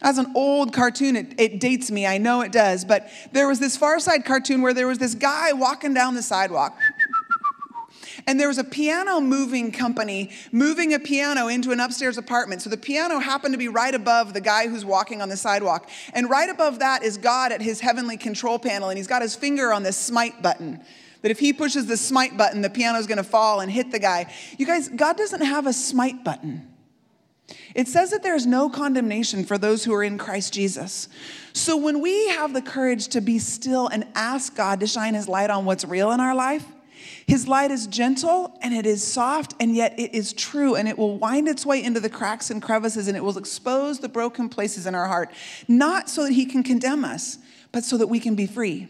As 0.00 0.18
an 0.18 0.32
old 0.36 0.72
cartoon, 0.72 1.16
it, 1.16 1.34
it, 1.38 1.60
dates 1.60 1.90
me, 1.90 2.06
I 2.06 2.18
know 2.18 2.42
it 2.42 2.52
does, 2.52 2.84
but 2.84 3.10
there 3.32 3.48
was 3.48 3.58
this 3.58 3.76
Far 3.76 3.98
Side 3.98 4.24
cartoon 4.24 4.62
where 4.62 4.72
there 4.72 4.86
was 4.86 4.98
this 4.98 5.14
guy 5.14 5.52
walking 5.52 5.92
down 5.92 6.14
the 6.14 6.22
sidewalk. 6.22 6.78
And 8.26 8.38
there 8.38 8.48
was 8.48 8.58
a 8.58 8.64
piano 8.64 9.20
moving 9.20 9.72
company 9.72 10.30
moving 10.52 10.92
a 10.92 10.98
piano 10.98 11.48
into 11.48 11.70
an 11.70 11.80
upstairs 11.80 12.18
apartment. 12.18 12.60
So 12.60 12.68
the 12.68 12.76
piano 12.76 13.20
happened 13.20 13.54
to 13.54 13.58
be 13.58 13.68
right 13.68 13.94
above 13.94 14.34
the 14.34 14.40
guy 14.40 14.68
who's 14.68 14.84
walking 14.84 15.22
on 15.22 15.30
the 15.30 15.36
sidewalk. 15.36 15.88
And 16.12 16.28
right 16.28 16.50
above 16.50 16.78
that 16.80 17.02
is 17.02 17.16
God 17.16 17.52
at 17.52 17.62
his 17.62 17.80
heavenly 17.80 18.18
control 18.18 18.58
panel, 18.58 18.90
and 18.90 18.98
he's 18.98 19.06
got 19.06 19.22
his 19.22 19.34
finger 19.34 19.72
on 19.72 19.82
the 19.82 19.92
smite 19.92 20.42
button. 20.42 20.80
That 21.22 21.30
if 21.30 21.38
he 21.38 21.52
pushes 21.52 21.86
the 21.86 21.96
smite 21.96 22.36
button, 22.36 22.60
the 22.60 22.70
piano's 22.70 23.06
gonna 23.06 23.24
fall 23.24 23.60
and 23.60 23.72
hit 23.72 23.90
the 23.90 23.98
guy. 23.98 24.32
You 24.58 24.66
guys, 24.66 24.88
God 24.88 25.16
doesn't 25.16 25.42
have 25.42 25.66
a 25.66 25.72
smite 25.72 26.22
button. 26.22 26.77
It 27.78 27.86
says 27.86 28.10
that 28.10 28.24
there's 28.24 28.44
no 28.44 28.68
condemnation 28.68 29.44
for 29.44 29.56
those 29.56 29.84
who 29.84 29.94
are 29.94 30.02
in 30.02 30.18
Christ 30.18 30.52
Jesus. 30.52 31.08
So 31.52 31.76
when 31.76 32.00
we 32.00 32.26
have 32.30 32.52
the 32.52 32.60
courage 32.60 33.06
to 33.10 33.20
be 33.20 33.38
still 33.38 33.86
and 33.86 34.04
ask 34.16 34.56
God 34.56 34.80
to 34.80 34.88
shine 34.88 35.14
his 35.14 35.28
light 35.28 35.48
on 35.48 35.64
what's 35.64 35.84
real 35.84 36.10
in 36.10 36.18
our 36.18 36.34
life, 36.34 36.64
his 37.28 37.46
light 37.46 37.70
is 37.70 37.86
gentle 37.86 38.58
and 38.62 38.74
it 38.74 38.84
is 38.84 39.06
soft, 39.06 39.54
and 39.60 39.76
yet 39.76 39.96
it 39.96 40.12
is 40.12 40.32
true, 40.32 40.74
and 40.74 40.88
it 40.88 40.98
will 40.98 41.18
wind 41.18 41.46
its 41.46 41.64
way 41.64 41.80
into 41.80 42.00
the 42.00 42.10
cracks 42.10 42.50
and 42.50 42.60
crevices, 42.60 43.06
and 43.06 43.16
it 43.16 43.22
will 43.22 43.38
expose 43.38 44.00
the 44.00 44.08
broken 44.08 44.48
places 44.48 44.84
in 44.84 44.96
our 44.96 45.06
heart, 45.06 45.30
not 45.68 46.10
so 46.10 46.24
that 46.24 46.32
he 46.32 46.46
can 46.46 46.64
condemn 46.64 47.04
us, 47.04 47.38
but 47.70 47.84
so 47.84 47.96
that 47.96 48.08
we 48.08 48.18
can 48.18 48.34
be 48.34 48.48
free. 48.48 48.88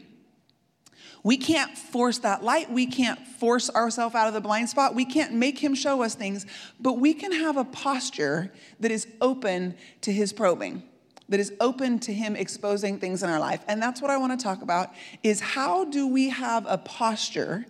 We 1.28 1.36
can't 1.36 1.76
force 1.76 2.16
that 2.20 2.42
light. 2.42 2.72
We 2.72 2.86
can't 2.86 3.18
force 3.18 3.68
ourselves 3.68 4.14
out 4.14 4.28
of 4.28 4.32
the 4.32 4.40
blind 4.40 4.70
spot. 4.70 4.94
We 4.94 5.04
can't 5.04 5.34
make 5.34 5.58
him 5.58 5.74
show 5.74 6.02
us 6.02 6.14
things, 6.14 6.46
but 6.80 6.94
we 6.94 7.12
can 7.12 7.32
have 7.32 7.58
a 7.58 7.64
posture 7.64 8.50
that 8.80 8.90
is 8.90 9.06
open 9.20 9.74
to 10.00 10.10
his 10.10 10.32
probing, 10.32 10.84
that 11.28 11.38
is 11.38 11.52
open 11.60 11.98
to 11.98 12.14
him 12.14 12.34
exposing 12.34 12.98
things 12.98 13.22
in 13.22 13.28
our 13.28 13.38
life. 13.38 13.62
And 13.68 13.82
that's 13.82 14.00
what 14.00 14.10
I 14.10 14.16
want 14.16 14.40
to 14.40 14.42
talk 14.42 14.62
about 14.62 14.94
is 15.22 15.40
how 15.40 15.84
do 15.84 16.06
we 16.06 16.30
have 16.30 16.64
a 16.66 16.78
posture 16.78 17.66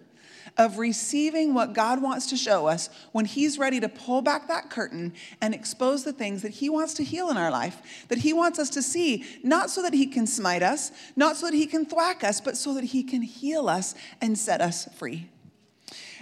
of 0.59 0.79
receiving 0.79 1.55
what 1.55 1.73
God 1.73 2.03
wants 2.03 2.27
to 2.27 2.37
show 2.37 2.67
us 2.67 2.91
when 3.13 3.25
He's 3.25 3.59
ready 3.59 3.79
to 3.79 3.89
pull 3.89 4.21
back 4.21 4.49
that 4.49 4.69
curtain 4.69 5.15
and 5.41 5.55
expose 5.55 6.03
the 6.03 6.13
things 6.13 6.43
that 6.43 6.51
He 6.51 6.69
wants 6.69 6.95
to 6.95 7.05
heal 7.05 7.31
in 7.31 7.37
our 7.37 7.51
life, 7.51 8.07
that 8.09 8.19
He 8.19 8.33
wants 8.33 8.59
us 8.59 8.69
to 8.71 8.83
see, 8.83 9.25
not 9.45 9.71
so 9.71 9.83
that 9.83 9.95
He 9.95 10.07
can 10.07 10.27
smite 10.27 10.63
us, 10.63 10.91
not 11.15 11.37
so 11.37 11.47
that 11.47 11.55
He 11.55 11.67
can 11.67 11.87
thwack 11.87 12.25
us, 12.25 12.41
but 12.41 12.57
so 12.57 12.75
that 12.75 12.85
He 12.85 13.05
can 13.05 13.23
heal 13.23 13.69
us 13.69 13.95
and 14.21 14.37
set 14.37 14.61
us 14.61 14.89
free. 14.97 15.31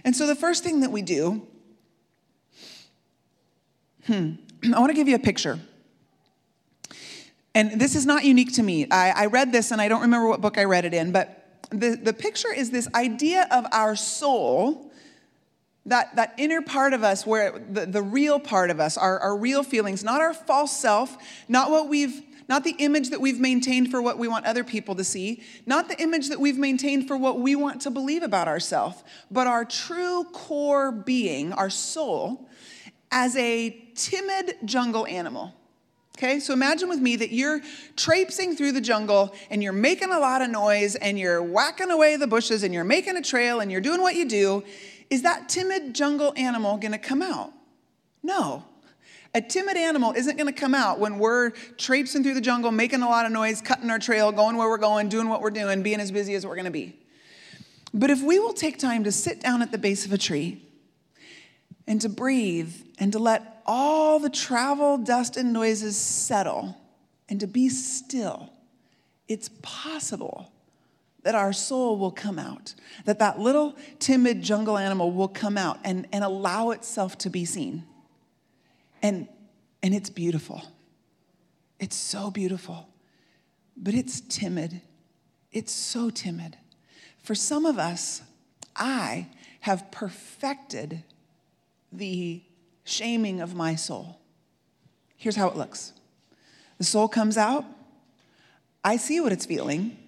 And 0.04 0.14
so 0.14 0.26
the 0.26 0.36
first 0.36 0.62
thing 0.62 0.80
that 0.80 0.92
we 0.92 1.00
do, 1.02 1.46
hmm, 4.06 4.32
I 4.74 4.78
want 4.78 4.90
to 4.90 4.94
give 4.94 5.08
you 5.08 5.16
a 5.16 5.20
picture. 5.20 5.58
And 7.54 7.80
this 7.80 7.96
is 7.96 8.04
not 8.04 8.24
unique 8.24 8.52
to 8.56 8.62
me. 8.62 8.86
I, 8.90 9.12
I 9.12 9.26
read 9.26 9.50
this 9.50 9.70
and 9.70 9.80
I 9.80 9.88
don't 9.88 10.02
remember 10.02 10.28
what 10.28 10.42
book 10.42 10.58
I 10.58 10.64
read 10.64 10.84
it 10.84 10.92
in, 10.92 11.10
but 11.10 11.35
the, 11.70 11.98
the 12.02 12.12
picture 12.12 12.52
is 12.52 12.70
this 12.70 12.88
idea 12.94 13.46
of 13.50 13.66
our 13.72 13.96
soul, 13.96 14.92
that, 15.86 16.16
that 16.16 16.34
inner 16.38 16.62
part 16.62 16.92
of 16.92 17.02
us, 17.04 17.26
where 17.26 17.58
the, 17.58 17.86
the 17.86 18.02
real 18.02 18.38
part 18.38 18.70
of 18.70 18.80
us, 18.80 18.96
our, 18.96 19.18
our 19.20 19.36
real 19.36 19.62
feelings, 19.62 20.02
not 20.02 20.20
our 20.20 20.34
false 20.34 20.76
self, 20.76 21.16
not 21.48 21.70
what 21.70 21.88
we've 21.88 22.22
not 22.48 22.62
the 22.62 22.76
image 22.78 23.10
that 23.10 23.20
we've 23.20 23.40
maintained 23.40 23.90
for 23.90 24.00
what 24.00 24.18
we 24.18 24.28
want 24.28 24.46
other 24.46 24.62
people 24.62 24.94
to 24.94 25.02
see, 25.02 25.42
not 25.66 25.88
the 25.88 26.00
image 26.00 26.28
that 26.28 26.38
we've 26.38 26.58
maintained 26.58 27.08
for 27.08 27.16
what 27.16 27.40
we 27.40 27.56
want 27.56 27.80
to 27.80 27.90
believe 27.90 28.22
about 28.22 28.46
ourselves, 28.46 29.02
but 29.32 29.48
our 29.48 29.64
true 29.64 30.24
core 30.32 30.92
being, 30.92 31.52
our 31.52 31.70
soul, 31.70 32.48
as 33.10 33.36
a 33.36 33.70
timid 33.96 34.54
jungle 34.64 35.06
animal. 35.06 35.52
Okay, 36.16 36.40
so 36.40 36.54
imagine 36.54 36.88
with 36.88 36.98
me 36.98 37.14
that 37.16 37.30
you're 37.30 37.60
traipsing 37.94 38.56
through 38.56 38.72
the 38.72 38.80
jungle 38.80 39.34
and 39.50 39.62
you're 39.62 39.74
making 39.74 40.12
a 40.12 40.18
lot 40.18 40.40
of 40.40 40.48
noise 40.48 40.94
and 40.94 41.18
you're 41.18 41.42
whacking 41.42 41.90
away 41.90 42.16
the 42.16 42.26
bushes 42.26 42.62
and 42.62 42.72
you're 42.72 42.84
making 42.84 43.18
a 43.18 43.22
trail 43.22 43.60
and 43.60 43.70
you're 43.70 43.82
doing 43.82 44.00
what 44.00 44.14
you 44.14 44.26
do. 44.26 44.64
Is 45.10 45.20
that 45.22 45.50
timid 45.50 45.94
jungle 45.94 46.32
animal 46.34 46.78
gonna 46.78 46.96
come 46.96 47.20
out? 47.20 47.52
No. 48.22 48.64
A 49.34 49.42
timid 49.42 49.76
animal 49.76 50.14
isn't 50.16 50.38
gonna 50.38 50.54
come 50.54 50.74
out 50.74 50.98
when 50.98 51.18
we're 51.18 51.50
traipsing 51.76 52.22
through 52.22 52.32
the 52.32 52.40
jungle, 52.40 52.72
making 52.72 53.02
a 53.02 53.08
lot 53.10 53.26
of 53.26 53.32
noise, 53.32 53.60
cutting 53.60 53.90
our 53.90 53.98
trail, 53.98 54.32
going 54.32 54.56
where 54.56 54.70
we're 54.70 54.78
going, 54.78 55.10
doing 55.10 55.28
what 55.28 55.42
we're 55.42 55.50
doing, 55.50 55.82
being 55.82 56.00
as 56.00 56.10
busy 56.10 56.34
as 56.34 56.46
we're 56.46 56.56
gonna 56.56 56.70
be. 56.70 56.98
But 57.92 58.08
if 58.08 58.22
we 58.22 58.38
will 58.38 58.54
take 58.54 58.78
time 58.78 59.04
to 59.04 59.12
sit 59.12 59.42
down 59.42 59.60
at 59.60 59.70
the 59.70 59.76
base 59.76 60.06
of 60.06 60.14
a 60.14 60.18
tree 60.18 60.62
and 61.86 62.00
to 62.00 62.08
breathe 62.08 62.74
and 62.98 63.12
to 63.12 63.18
let 63.18 63.55
all 63.66 64.18
the 64.18 64.30
travel, 64.30 64.98
dust, 64.98 65.36
and 65.36 65.52
noises 65.52 65.96
settle 65.96 66.76
and 67.28 67.40
to 67.40 67.46
be 67.46 67.68
still, 67.68 68.50
it's 69.28 69.50
possible 69.62 70.52
that 71.22 71.34
our 71.34 71.52
soul 71.52 71.98
will 71.98 72.12
come 72.12 72.38
out, 72.38 72.74
that 73.04 73.18
that 73.18 73.40
little 73.40 73.74
timid 73.98 74.42
jungle 74.42 74.78
animal 74.78 75.10
will 75.10 75.28
come 75.28 75.58
out 75.58 75.78
and, 75.84 76.06
and 76.12 76.22
allow 76.22 76.70
itself 76.70 77.18
to 77.18 77.30
be 77.30 77.44
seen. 77.44 77.82
And, 79.02 79.26
and 79.82 79.92
it's 79.92 80.08
beautiful. 80.08 80.62
It's 81.80 81.96
so 81.96 82.30
beautiful, 82.30 82.88
but 83.76 83.92
it's 83.92 84.20
timid. 84.20 84.80
It's 85.50 85.72
so 85.72 86.10
timid. 86.10 86.56
For 87.18 87.34
some 87.34 87.66
of 87.66 87.76
us, 87.76 88.22
I 88.76 89.26
have 89.60 89.90
perfected 89.90 91.02
the 91.92 92.40
shaming 92.86 93.40
of 93.40 93.54
my 93.54 93.74
soul. 93.74 94.18
Here's 95.16 95.36
how 95.36 95.48
it 95.48 95.56
looks 95.56 95.92
the 96.78 96.84
soul 96.84 97.08
comes 97.08 97.36
out, 97.36 97.64
I 98.82 98.96
see 98.96 99.20
what 99.20 99.32
it's 99.32 99.44
feeling. 99.44 99.98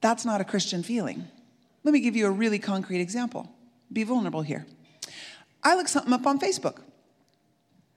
That's 0.00 0.24
not 0.24 0.40
a 0.40 0.44
Christian 0.44 0.82
feeling. 0.82 1.26
Let 1.84 1.92
me 1.92 2.00
give 2.00 2.16
you 2.16 2.26
a 2.26 2.30
really 2.30 2.58
concrete 2.58 3.00
example. 3.00 3.50
Be 3.92 4.04
vulnerable 4.04 4.42
here. 4.42 4.66
I 5.62 5.74
look 5.74 5.88
something 5.88 6.12
up 6.12 6.26
on 6.26 6.38
Facebook, 6.38 6.80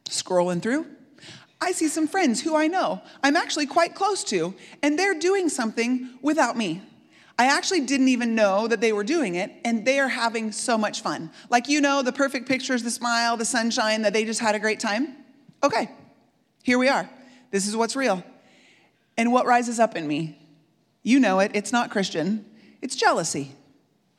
scrolling 0.10 0.62
through. 0.62 0.86
I 1.60 1.74
see 1.74 1.88
some 1.88 2.08
friends 2.08 2.42
who 2.42 2.56
I 2.56 2.68
know 2.68 3.02
I'm 3.24 3.36
actually 3.36 3.68
quite 3.68 3.94
close 3.94 4.24
to, 4.26 4.56
and 4.82 4.98
they're 4.98 5.20
doing 5.20 5.48
something 5.48 6.10
without 6.22 6.58
me. 6.58 6.82
I 7.38 7.46
actually 7.46 7.82
didn't 7.82 8.10
even 8.10 8.36
know 8.36 8.68
that 8.68 8.82
they 8.82 8.94
were 8.94 9.04
doing 9.04 9.36
it, 9.36 9.52
and 9.66 9.86
they 9.86 10.00
are 10.00 10.08
having 10.08 10.52
so 10.52 10.78
much 10.78 11.02
fun. 11.02 11.32
Like, 11.50 11.68
you 11.68 11.82
know, 11.82 12.02
the 12.02 12.12
perfect 12.12 12.48
pictures, 12.48 12.84
the 12.84 12.92
smile, 12.92 13.38
the 13.38 13.46
sunshine, 13.46 14.04
that 14.04 14.14
they 14.14 14.26
just 14.26 14.40
had 14.40 14.54
a 14.54 14.60
great 14.60 14.80
time. 14.80 15.16
Okay, 15.64 15.90
here 16.64 16.78
we 16.78 16.88
are. 16.88 17.10
This 17.52 17.68
is 17.68 17.76
what's 17.76 17.96
real. 17.96 18.24
And 19.18 19.32
what 19.32 19.46
rises 19.46 19.80
up 19.80 19.96
in 19.96 20.08
me? 20.08 20.38
You 21.04 21.20
know 21.20 21.40
it, 21.40 21.52
it's 21.54 21.72
not 21.72 21.92
Christian, 21.92 22.46
it's 22.82 22.96
jealousy. 22.96 23.52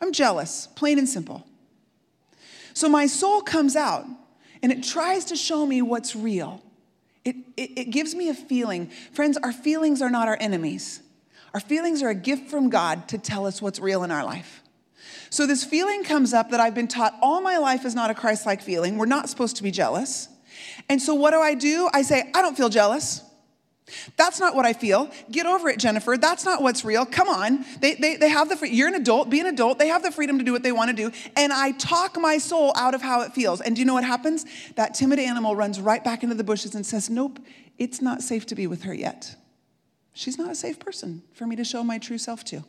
I'm 0.01 0.12
jealous, 0.12 0.68
plain 0.75 0.98
and 0.98 1.09
simple. 1.09 1.46
So 2.75 2.88
my 2.88 3.07
soul 3.07 3.40
comes 3.40 3.77
out 3.77 4.05
and 4.62 4.72
it 4.72 4.83
tries 4.83 5.27
to 5.27 5.37
show 5.37 5.64
me 5.64 5.81
what's 5.81 6.16
real. 6.16 6.61
It, 7.25 7.37
it, 7.57 7.79
it, 7.79 7.90
gives 7.90 8.14
me 8.14 8.29
a 8.29 8.35
feeling. 8.35 8.90
Friends, 9.12 9.37
our 9.37 9.53
feelings 9.53 10.03
are 10.03 10.11
not 10.11 10.27
our 10.27 10.37
enemies. 10.40 11.01
Our 11.54 11.60
feelings 11.60 12.02
are 12.02 12.08
a 12.08 12.14
gift 12.14 12.50
from 12.50 12.70
God 12.70 13.08
to 13.08 13.18
tell 13.18 13.46
us 13.46 13.60
what's 13.60 13.78
real 13.78 14.02
in 14.04 14.10
our 14.10 14.24
life. 14.24 14.62
So, 15.30 15.46
this 15.46 15.64
feeling 15.64 16.04
comes 16.04 16.34
up 16.34 16.50
that 16.50 16.60
I've 16.60 16.74
been 16.74 16.88
taught 16.88 17.14
all 17.22 17.40
my 17.40 17.56
life 17.56 17.84
is 17.84 17.94
not 17.94 18.10
a 18.10 18.14
Christ 18.14 18.44
like 18.44 18.60
feeling. 18.60 18.98
We're 18.98 19.06
not 19.06 19.28
supposed 19.28 19.56
to 19.56 19.62
be 19.62 19.70
jealous. 19.70 20.28
And 20.88 21.00
so, 21.00 21.14
what 21.14 21.30
do 21.30 21.40
I 21.40 21.54
do? 21.54 21.88
I 21.92 22.02
say, 22.02 22.30
I 22.34 22.42
don't 22.42 22.56
feel 22.56 22.68
jealous. 22.68 23.22
That's 24.16 24.40
not 24.40 24.54
what 24.54 24.64
I 24.64 24.72
feel. 24.72 25.10
Get 25.30 25.46
over 25.46 25.68
it, 25.68 25.78
Jennifer. 25.78 26.16
That's 26.16 26.44
not 26.44 26.62
what's 26.62 26.84
real. 26.84 27.04
Come 27.04 27.28
on. 27.28 27.64
They, 27.80 27.94
they, 27.94 28.16
they 28.16 28.28
have 28.28 28.48
the 28.48 28.56
free, 28.56 28.70
you're 28.70 28.88
an 28.88 28.94
adult, 28.94 29.28
be 29.28 29.40
an 29.40 29.46
adult. 29.46 29.78
They 29.78 29.88
have 29.88 30.02
the 30.02 30.10
freedom 30.10 30.38
to 30.38 30.44
do 30.44 30.52
what 30.52 30.62
they 30.62 30.72
want 30.72 30.90
to 30.90 30.96
do. 30.96 31.10
And 31.36 31.52
I 31.52 31.72
talk 31.72 32.18
my 32.18 32.38
soul 32.38 32.72
out 32.76 32.94
of 32.94 33.02
how 33.02 33.22
it 33.22 33.32
feels. 33.32 33.60
And 33.60 33.74
do 33.74 33.80
you 33.80 33.86
know 33.86 33.94
what 33.94 34.04
happens? 34.04 34.46
That 34.76 34.94
timid 34.94 35.18
animal 35.18 35.56
runs 35.56 35.80
right 35.80 36.02
back 36.02 36.22
into 36.22 36.34
the 36.34 36.44
bushes 36.44 36.74
and 36.74 36.86
says, 36.86 37.10
Nope, 37.10 37.38
it's 37.78 38.00
not 38.00 38.22
safe 38.22 38.46
to 38.46 38.54
be 38.54 38.66
with 38.66 38.82
her 38.84 38.94
yet. 38.94 39.34
She's 40.12 40.38
not 40.38 40.51
a 40.51 40.55
safe 40.55 40.79
person 40.79 41.22
for 41.33 41.46
me 41.46 41.57
to 41.57 41.64
show 41.64 41.83
my 41.83 41.98
true 41.98 42.18
self 42.18 42.44
to. 42.44 42.64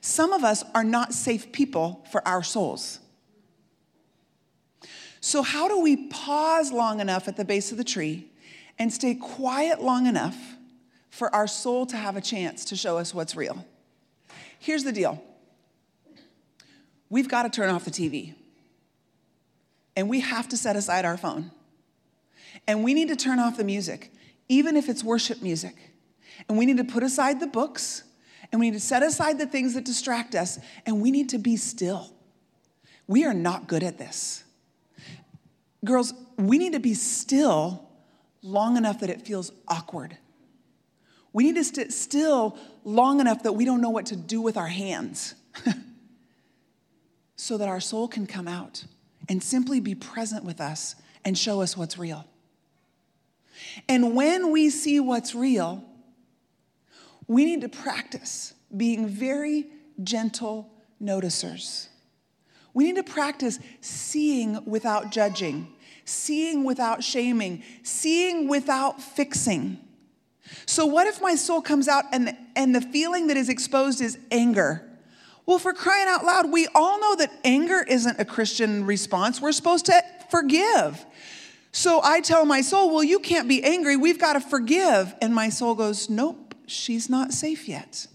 Some 0.00 0.32
of 0.32 0.44
us 0.44 0.62
are 0.74 0.84
not 0.84 1.14
safe 1.14 1.52
people 1.52 2.04
for 2.10 2.26
our 2.28 2.42
souls. 2.42 2.98
So, 5.20 5.42
how 5.42 5.68
do 5.68 5.80
we 5.80 6.08
pause 6.08 6.72
long 6.72 7.00
enough 7.00 7.28
at 7.28 7.36
the 7.36 7.44
base 7.44 7.72
of 7.72 7.78
the 7.78 7.84
tree 7.84 8.30
and 8.78 8.92
stay 8.92 9.14
quiet 9.14 9.82
long 9.82 10.06
enough 10.06 10.36
for 11.10 11.34
our 11.34 11.46
soul 11.46 11.84
to 11.86 11.96
have 11.96 12.16
a 12.16 12.20
chance 12.20 12.64
to 12.66 12.76
show 12.76 12.96
us 12.98 13.14
what's 13.14 13.36
real? 13.36 13.64
Here's 14.58 14.84
the 14.84 14.92
deal 14.92 15.22
we've 17.08 17.28
got 17.28 17.42
to 17.42 17.50
turn 17.50 17.70
off 17.70 17.84
the 17.84 17.90
TV, 17.90 18.34
and 19.96 20.08
we 20.08 20.20
have 20.20 20.48
to 20.48 20.56
set 20.56 20.76
aside 20.76 21.04
our 21.04 21.16
phone, 21.16 21.50
and 22.66 22.82
we 22.82 22.94
need 22.94 23.08
to 23.08 23.16
turn 23.16 23.38
off 23.38 23.56
the 23.56 23.64
music, 23.64 24.12
even 24.48 24.76
if 24.76 24.88
it's 24.88 25.04
worship 25.04 25.42
music. 25.42 25.89
And 26.48 26.58
we 26.58 26.66
need 26.66 26.78
to 26.78 26.84
put 26.84 27.02
aside 27.02 27.40
the 27.40 27.46
books 27.46 28.04
and 28.52 28.60
we 28.60 28.70
need 28.70 28.76
to 28.76 28.84
set 28.84 29.02
aside 29.02 29.38
the 29.38 29.46
things 29.46 29.74
that 29.74 29.84
distract 29.84 30.34
us 30.34 30.58
and 30.86 31.00
we 31.00 31.10
need 31.10 31.28
to 31.30 31.38
be 31.38 31.56
still. 31.56 32.12
We 33.06 33.24
are 33.24 33.34
not 33.34 33.66
good 33.66 33.82
at 33.82 33.98
this. 33.98 34.44
Girls, 35.84 36.12
we 36.36 36.58
need 36.58 36.72
to 36.72 36.80
be 36.80 36.94
still 36.94 37.88
long 38.42 38.76
enough 38.76 39.00
that 39.00 39.10
it 39.10 39.22
feels 39.22 39.52
awkward. 39.68 40.16
We 41.32 41.44
need 41.44 41.56
to 41.56 41.64
sit 41.64 41.92
still 41.92 42.58
long 42.84 43.20
enough 43.20 43.44
that 43.44 43.52
we 43.52 43.64
don't 43.64 43.80
know 43.80 43.90
what 43.90 44.06
to 44.06 44.16
do 44.16 44.40
with 44.40 44.56
our 44.56 44.68
hands 44.68 45.34
so 47.36 47.56
that 47.56 47.68
our 47.68 47.80
soul 47.80 48.08
can 48.08 48.26
come 48.26 48.48
out 48.48 48.84
and 49.28 49.42
simply 49.42 49.80
be 49.80 49.94
present 49.94 50.44
with 50.44 50.60
us 50.60 50.96
and 51.24 51.38
show 51.38 51.62
us 51.62 51.76
what's 51.76 51.96
real. 51.96 52.26
And 53.88 54.16
when 54.16 54.50
we 54.50 54.70
see 54.70 54.98
what's 55.00 55.34
real, 55.34 55.84
we 57.30 57.44
need 57.44 57.60
to 57.60 57.68
practice 57.68 58.54
being 58.76 59.06
very 59.06 59.68
gentle 60.02 60.68
noticers. 61.00 61.86
We 62.74 62.82
need 62.82 62.96
to 62.96 63.04
practice 63.04 63.60
seeing 63.80 64.64
without 64.64 65.12
judging, 65.12 65.68
seeing 66.04 66.64
without 66.64 67.04
shaming, 67.04 67.62
seeing 67.84 68.48
without 68.48 69.00
fixing. 69.00 69.78
So, 70.66 70.86
what 70.86 71.06
if 71.06 71.22
my 71.22 71.36
soul 71.36 71.62
comes 71.62 71.86
out 71.86 72.04
and 72.12 72.36
and 72.56 72.74
the 72.74 72.80
feeling 72.80 73.28
that 73.28 73.36
is 73.36 73.48
exposed 73.48 74.00
is 74.00 74.18
anger? 74.32 74.84
Well, 75.46 75.60
for 75.60 75.72
crying 75.72 76.08
out 76.08 76.24
loud, 76.24 76.50
we 76.50 76.66
all 76.74 77.00
know 77.00 77.14
that 77.14 77.32
anger 77.44 77.84
isn't 77.86 78.18
a 78.18 78.24
Christian 78.24 78.86
response. 78.86 79.40
We're 79.40 79.52
supposed 79.52 79.86
to 79.86 80.02
forgive. 80.30 81.06
So 81.70 82.00
I 82.02 82.22
tell 82.22 82.44
my 82.44 82.60
soul, 82.60 82.92
Well, 82.92 83.04
you 83.04 83.20
can't 83.20 83.48
be 83.48 83.62
angry. 83.62 83.96
We've 83.96 84.18
got 84.18 84.32
to 84.32 84.40
forgive. 84.40 85.14
And 85.22 85.32
my 85.32 85.48
soul 85.48 85.76
goes, 85.76 86.10
Nope 86.10 86.39
she's 86.70 87.08
not 87.08 87.32
safe 87.32 87.68
yet. 87.68 88.06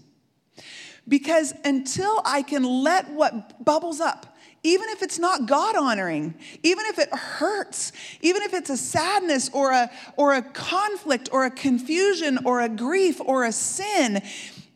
Because 1.08 1.54
until 1.64 2.20
I 2.24 2.42
can 2.42 2.64
let 2.64 3.10
what 3.10 3.64
bubbles 3.64 4.00
up, 4.00 4.36
even 4.64 4.88
if 4.88 5.02
it's 5.02 5.18
not 5.18 5.46
God 5.46 5.76
honoring, 5.76 6.34
even 6.64 6.86
if 6.86 6.98
it 6.98 7.08
hurts, 7.14 7.92
even 8.20 8.42
if 8.42 8.52
it's 8.52 8.70
a 8.70 8.76
sadness 8.76 9.48
or 9.52 9.70
a, 9.70 9.88
or 10.16 10.34
a 10.34 10.42
conflict 10.42 11.28
or 11.30 11.44
a 11.44 11.50
confusion 11.50 12.40
or 12.44 12.60
a 12.60 12.68
grief 12.68 13.20
or 13.20 13.44
a 13.44 13.52
sin, 13.52 14.20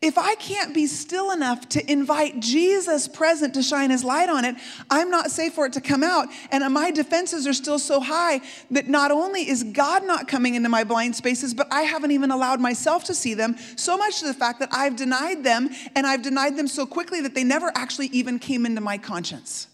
if 0.01 0.17
I 0.17 0.33
can't 0.35 0.73
be 0.73 0.87
still 0.87 1.29
enough 1.29 1.69
to 1.69 1.91
invite 1.91 2.39
Jesus 2.39 3.07
present 3.07 3.53
to 3.53 3.61
shine 3.61 3.91
his 3.91 4.03
light 4.03 4.29
on 4.29 4.45
it, 4.45 4.55
I'm 4.89 5.11
not 5.11 5.29
safe 5.29 5.53
for 5.53 5.67
it 5.67 5.73
to 5.73 5.81
come 5.81 6.03
out. 6.03 6.27
And 6.51 6.73
my 6.73 6.89
defenses 6.89 7.45
are 7.45 7.53
still 7.53 7.77
so 7.77 7.99
high 7.99 8.41
that 8.71 8.87
not 8.87 9.11
only 9.11 9.47
is 9.47 9.63
God 9.63 10.03
not 10.03 10.27
coming 10.27 10.55
into 10.55 10.69
my 10.69 10.83
blind 10.83 11.15
spaces, 11.15 11.53
but 11.53 11.67
I 11.71 11.83
haven't 11.83 12.11
even 12.11 12.31
allowed 12.31 12.59
myself 12.59 13.03
to 13.05 13.13
see 13.13 13.35
them, 13.35 13.55
so 13.75 13.95
much 13.95 14.19
to 14.21 14.25
the 14.25 14.33
fact 14.33 14.59
that 14.59 14.69
I've 14.71 14.95
denied 14.95 15.43
them, 15.43 15.69
and 15.95 16.07
I've 16.07 16.23
denied 16.23 16.57
them 16.57 16.67
so 16.67 16.87
quickly 16.87 17.21
that 17.21 17.35
they 17.35 17.43
never 17.43 17.71
actually 17.75 18.07
even 18.07 18.39
came 18.39 18.65
into 18.65 18.81
my 18.81 18.97
conscience. 18.97 19.67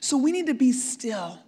So 0.00 0.18
we 0.18 0.30
need 0.30 0.48
to 0.48 0.54
be 0.54 0.72
still 0.72 1.38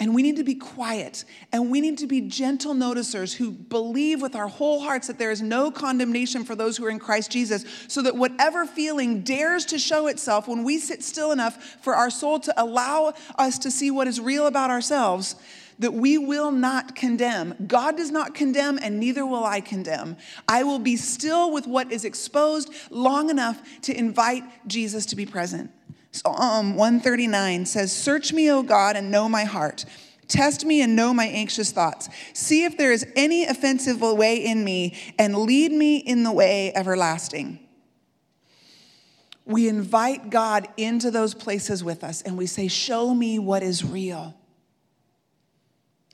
and 0.00 0.14
we 0.14 0.22
need 0.22 0.36
to 0.36 0.44
be 0.44 0.54
quiet 0.54 1.24
and 1.52 1.70
we 1.70 1.80
need 1.82 1.98
to 1.98 2.06
be 2.06 2.22
gentle 2.22 2.74
noticers 2.74 3.34
who 3.34 3.50
believe 3.50 4.22
with 4.22 4.34
our 4.34 4.48
whole 4.48 4.80
hearts 4.80 5.06
that 5.06 5.18
there 5.18 5.30
is 5.30 5.42
no 5.42 5.70
condemnation 5.70 6.42
for 6.42 6.56
those 6.56 6.78
who 6.78 6.86
are 6.86 6.90
in 6.90 6.98
Christ 6.98 7.30
Jesus, 7.30 7.64
so 7.86 8.00
that 8.02 8.16
whatever 8.16 8.66
feeling 8.66 9.20
dares 9.20 9.66
to 9.66 9.78
show 9.78 10.06
itself 10.06 10.48
when 10.48 10.64
we 10.64 10.78
sit 10.78 11.04
still 11.04 11.32
enough 11.32 11.76
for 11.82 11.94
our 11.94 12.10
soul 12.10 12.40
to 12.40 12.62
allow 12.62 13.12
us 13.36 13.58
to 13.58 13.70
see 13.70 13.90
what 13.90 14.08
is 14.08 14.18
real 14.18 14.46
about 14.46 14.70
ourselves, 14.70 15.36
that 15.78 15.92
we 15.92 16.18
will 16.18 16.50
not 16.50 16.94
condemn. 16.94 17.54
God 17.66 17.96
does 17.96 18.10
not 18.10 18.34
condemn, 18.34 18.78
and 18.82 18.98
neither 19.00 19.26
will 19.26 19.44
I 19.44 19.60
condemn. 19.60 20.16
I 20.48 20.62
will 20.62 20.78
be 20.78 20.96
still 20.96 21.52
with 21.52 21.66
what 21.66 21.92
is 21.92 22.04
exposed 22.04 22.72
long 22.90 23.30
enough 23.30 23.62
to 23.82 23.96
invite 23.96 24.44
Jesus 24.66 25.06
to 25.06 25.16
be 25.16 25.26
present. 25.26 25.70
Psalm 26.12 26.36
um, 26.36 26.76
139 26.76 27.66
says, 27.66 27.94
Search 27.96 28.32
me, 28.32 28.50
O 28.50 28.62
God, 28.62 28.96
and 28.96 29.10
know 29.10 29.28
my 29.28 29.44
heart. 29.44 29.84
Test 30.26 30.64
me 30.64 30.80
and 30.80 30.94
know 30.94 31.12
my 31.12 31.26
anxious 31.26 31.72
thoughts. 31.72 32.08
See 32.32 32.64
if 32.64 32.76
there 32.76 32.92
is 32.92 33.06
any 33.16 33.44
offensive 33.44 34.00
way 34.00 34.44
in 34.44 34.64
me, 34.64 34.96
and 35.18 35.36
lead 35.36 35.72
me 35.72 35.96
in 35.98 36.22
the 36.22 36.32
way 36.32 36.72
everlasting. 36.74 37.58
We 39.44 39.68
invite 39.68 40.30
God 40.30 40.68
into 40.76 41.10
those 41.10 41.34
places 41.34 41.82
with 41.82 42.04
us, 42.04 42.22
and 42.22 42.38
we 42.38 42.46
say, 42.46 42.68
Show 42.68 43.12
me 43.14 43.38
what 43.38 43.62
is 43.62 43.84
real. 43.84 44.36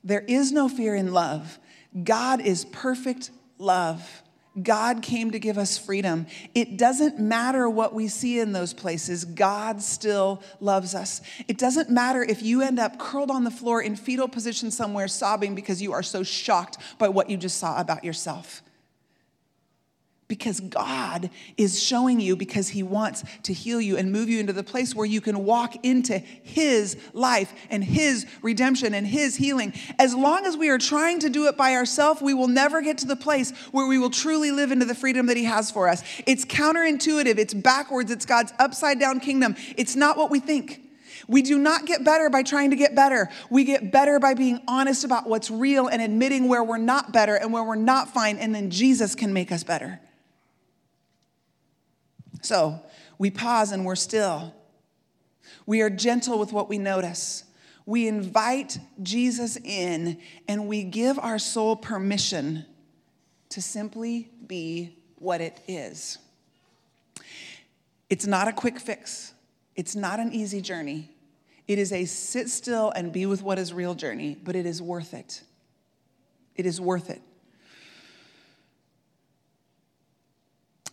There 0.03 0.23
is 0.27 0.51
no 0.51 0.69
fear 0.69 0.95
in 0.95 1.13
love. 1.13 1.59
God 2.03 2.41
is 2.41 2.65
perfect 2.65 3.29
love. 3.57 4.23
God 4.61 5.01
came 5.01 5.31
to 5.31 5.39
give 5.39 5.57
us 5.57 5.77
freedom. 5.77 6.25
It 6.55 6.77
doesn't 6.77 7.19
matter 7.19 7.69
what 7.69 7.93
we 7.93 8.07
see 8.07 8.39
in 8.39 8.51
those 8.51 8.73
places, 8.73 9.25
God 9.25 9.81
still 9.81 10.41
loves 10.59 10.95
us. 10.95 11.21
It 11.47 11.57
doesn't 11.57 11.89
matter 11.89 12.23
if 12.23 12.41
you 12.41 12.61
end 12.61 12.79
up 12.79 12.97
curled 12.99 13.31
on 13.31 13.43
the 13.43 13.51
floor 13.51 13.81
in 13.81 13.95
fetal 13.95 14.27
position 14.27 14.71
somewhere 14.71 15.07
sobbing 15.07 15.55
because 15.55 15.81
you 15.81 15.93
are 15.93 16.03
so 16.03 16.23
shocked 16.23 16.77
by 16.97 17.09
what 17.09 17.29
you 17.29 17.37
just 17.37 17.57
saw 17.57 17.79
about 17.79 18.03
yourself 18.03 18.61
because 20.27 20.59
God 20.59 21.29
is 21.55 21.81
showing 21.81 22.19
you 22.19 22.35
because 22.35 22.67
He 22.69 22.83
wants 22.83 23.23
to 23.43 23.53
heal 23.53 23.79
you 23.79 23.97
and 23.97 24.11
move 24.11 24.27
you 24.27 24.39
into 24.39 24.51
the 24.51 24.63
place 24.63 24.93
where 24.93 25.05
you 25.05 25.21
can 25.21 25.45
walk 25.45 25.85
into 25.85 26.17
His 26.17 26.97
life 27.13 27.53
and 27.69 27.83
His 27.83 28.25
redemption 28.41 28.93
and 28.93 29.07
His 29.07 29.37
healing. 29.37 29.73
As 29.97 30.13
long 30.13 30.45
as 30.45 30.57
we 30.57 30.69
are 30.69 30.77
trying 30.77 31.19
to 31.19 31.29
do 31.29 31.47
it 31.47 31.55
by 31.55 31.73
ourselves, 31.75 32.21
we 32.21 32.33
will 32.33 32.49
never 32.49 32.81
get 32.81 32.97
to 32.99 33.07
the 33.07 33.15
place 33.15 33.51
where 33.71 33.87
we 33.87 33.97
will 33.97 34.09
truly 34.09 34.51
live 34.51 34.71
into 34.71 34.85
the 34.85 34.95
freedom 34.95 35.27
that 35.27 35.37
He 35.37 35.45
has 35.45 35.71
for 35.71 35.87
us. 35.87 36.03
It's 36.25 36.43
counterintuitive, 36.43 37.37
it's 37.37 37.53
backwards, 37.53 38.11
it's 38.11 38.25
God's 38.25 38.53
upside 38.59 38.99
down 38.99 39.21
kingdom. 39.21 39.55
It's 39.77 39.95
not 39.95 40.17
what 40.17 40.29
we 40.29 40.39
think. 40.41 40.81
We 41.29 41.41
do 41.41 41.57
not 41.57 41.85
get 41.85 42.03
better 42.03 42.29
by 42.29 42.43
trying 42.43 42.69
to 42.69 42.75
get 42.75 42.95
better. 42.95 43.29
We 43.49 43.63
get 43.63 43.91
better 43.91 44.19
by 44.19 44.33
being 44.33 44.61
honest 44.67 45.03
about 45.03 45.27
what's 45.27 45.49
real 45.49 45.87
and 45.87 46.01
admitting 46.01 46.47
where 46.47 46.63
we're 46.63 46.77
not 46.77 47.11
better 47.11 47.35
and 47.35 47.51
where 47.51 47.63
we're 47.63 47.75
not 47.75 48.13
fine, 48.13 48.37
and 48.37 48.53
then 48.53 48.69
Jesus 48.69 49.15
can 49.15 49.33
make 49.33 49.51
us 49.51 49.63
better. 49.63 49.99
So 52.47 52.79
we 53.17 53.29
pause 53.29 53.73
and 53.73 53.83
we're 53.85 53.97
still. 53.97 54.53
We 55.65 55.81
are 55.81 55.89
gentle 55.89 56.39
with 56.39 56.53
what 56.53 56.69
we 56.69 56.77
notice. 56.77 57.43
We 57.85 58.07
invite 58.07 58.79
Jesus 59.03 59.57
in 59.57 60.19
and 60.47 60.65
we 60.69 60.83
give 60.83 61.19
our 61.19 61.39
soul 61.39 61.75
permission 61.75 62.65
to 63.49 63.61
simply 63.61 64.29
be 64.45 64.95
what 65.15 65.41
it 65.41 65.59
is. 65.67 66.19
It's 68.09 68.25
not 68.25 68.47
a 68.47 68.53
quick 68.53 68.79
fix, 68.79 69.33
it's 69.75 69.95
not 69.95 70.21
an 70.21 70.31
easy 70.31 70.61
journey. 70.61 71.09
It 71.67 71.79
is 71.79 71.91
a 71.91 72.05
sit 72.05 72.47
still 72.47 72.91
and 72.91 73.11
be 73.11 73.25
with 73.25 73.43
what 73.43 73.59
is 73.59 73.73
real 73.73 73.93
journey, 73.93 74.37
but 74.41 74.55
it 74.55 74.65
is 74.65 74.81
worth 74.81 75.13
it. 75.13 75.41
It 76.55 76.65
is 76.65 76.79
worth 76.79 77.09
it. 77.09 77.21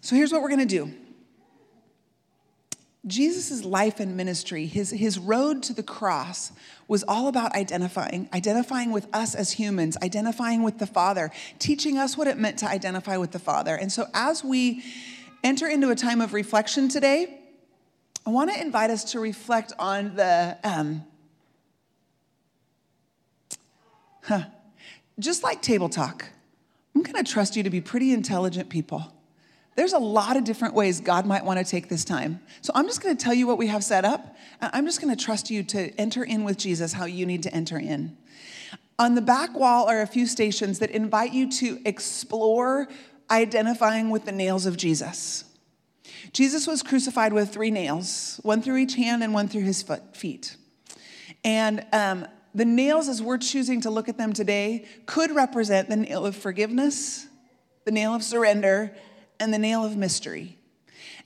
So 0.00 0.16
here's 0.16 0.32
what 0.32 0.42
we're 0.42 0.50
gonna 0.50 0.66
do. 0.66 0.92
Jesus' 3.06 3.64
life 3.64 4.00
and 4.00 4.16
ministry, 4.16 4.66
his, 4.66 4.90
his 4.90 5.18
road 5.18 5.62
to 5.64 5.74
the 5.74 5.82
cross, 5.82 6.52
was 6.88 7.04
all 7.04 7.28
about 7.28 7.54
identifying, 7.54 8.28
identifying 8.32 8.92
with 8.92 9.06
us 9.12 9.34
as 9.34 9.52
humans, 9.52 9.96
identifying 10.02 10.62
with 10.62 10.78
the 10.78 10.86
Father, 10.86 11.30
teaching 11.58 11.98
us 11.98 12.16
what 12.16 12.26
it 12.26 12.38
meant 12.38 12.58
to 12.60 12.66
identify 12.66 13.16
with 13.16 13.32
the 13.32 13.38
Father. 13.38 13.74
And 13.74 13.92
so, 13.92 14.06
as 14.14 14.42
we 14.42 14.82
enter 15.42 15.68
into 15.68 15.90
a 15.90 15.94
time 15.94 16.20
of 16.20 16.32
reflection 16.32 16.88
today, 16.88 17.40
I 18.26 18.30
want 18.30 18.52
to 18.52 18.60
invite 18.60 18.88
us 18.88 19.12
to 19.12 19.20
reflect 19.20 19.72
on 19.78 20.16
the, 20.16 20.56
um, 20.64 21.04
huh, 24.22 24.44
just 25.18 25.42
like 25.42 25.60
table 25.60 25.90
talk, 25.90 26.30
I'm 26.94 27.02
going 27.02 27.22
to 27.22 27.30
trust 27.30 27.54
you 27.54 27.62
to 27.62 27.70
be 27.70 27.80
pretty 27.80 28.12
intelligent 28.12 28.70
people. 28.70 29.13
There's 29.76 29.92
a 29.92 29.98
lot 29.98 30.36
of 30.36 30.44
different 30.44 30.74
ways 30.74 31.00
God 31.00 31.26
might 31.26 31.44
want 31.44 31.58
to 31.58 31.64
take 31.64 31.88
this 31.88 32.04
time. 32.04 32.40
So 32.60 32.72
I'm 32.74 32.86
just 32.86 33.02
going 33.02 33.16
to 33.16 33.22
tell 33.22 33.34
you 33.34 33.46
what 33.46 33.58
we 33.58 33.66
have 33.66 33.82
set 33.82 34.04
up. 34.04 34.36
I'm 34.60 34.86
just 34.86 35.00
going 35.00 35.14
to 35.14 35.22
trust 35.22 35.50
you 35.50 35.62
to 35.64 35.90
enter 36.00 36.22
in 36.22 36.44
with 36.44 36.56
Jesus 36.56 36.92
how 36.92 37.06
you 37.06 37.26
need 37.26 37.42
to 37.42 37.52
enter 37.52 37.78
in. 37.78 38.16
On 38.98 39.16
the 39.16 39.20
back 39.20 39.58
wall 39.58 39.88
are 39.88 40.00
a 40.02 40.06
few 40.06 40.26
stations 40.26 40.78
that 40.78 40.90
invite 40.90 41.32
you 41.32 41.50
to 41.50 41.80
explore 41.84 42.86
identifying 43.30 44.10
with 44.10 44.24
the 44.24 44.32
nails 44.32 44.66
of 44.66 44.76
Jesus. 44.76 45.44
Jesus 46.32 46.66
was 46.66 46.82
crucified 46.82 47.32
with 47.32 47.52
three 47.52 47.70
nails, 47.70 48.38
one 48.42 48.62
through 48.62 48.76
each 48.76 48.94
hand 48.94 49.24
and 49.24 49.34
one 49.34 49.48
through 49.48 49.62
his 49.62 49.82
foot, 49.82 50.16
feet. 50.16 50.56
And 51.44 51.84
um, 51.92 52.26
the 52.54 52.64
nails, 52.64 53.08
as 53.08 53.20
we're 53.20 53.38
choosing 53.38 53.80
to 53.80 53.90
look 53.90 54.08
at 54.08 54.16
them 54.16 54.32
today, 54.32 54.86
could 55.06 55.32
represent 55.32 55.88
the 55.88 55.96
nail 55.96 56.24
of 56.24 56.36
forgiveness, 56.36 57.26
the 57.84 57.90
nail 57.90 58.14
of 58.14 58.22
surrender, 58.22 58.94
and 59.44 59.52
the 59.52 59.58
nail 59.58 59.84
of 59.84 59.96
mystery. 59.96 60.56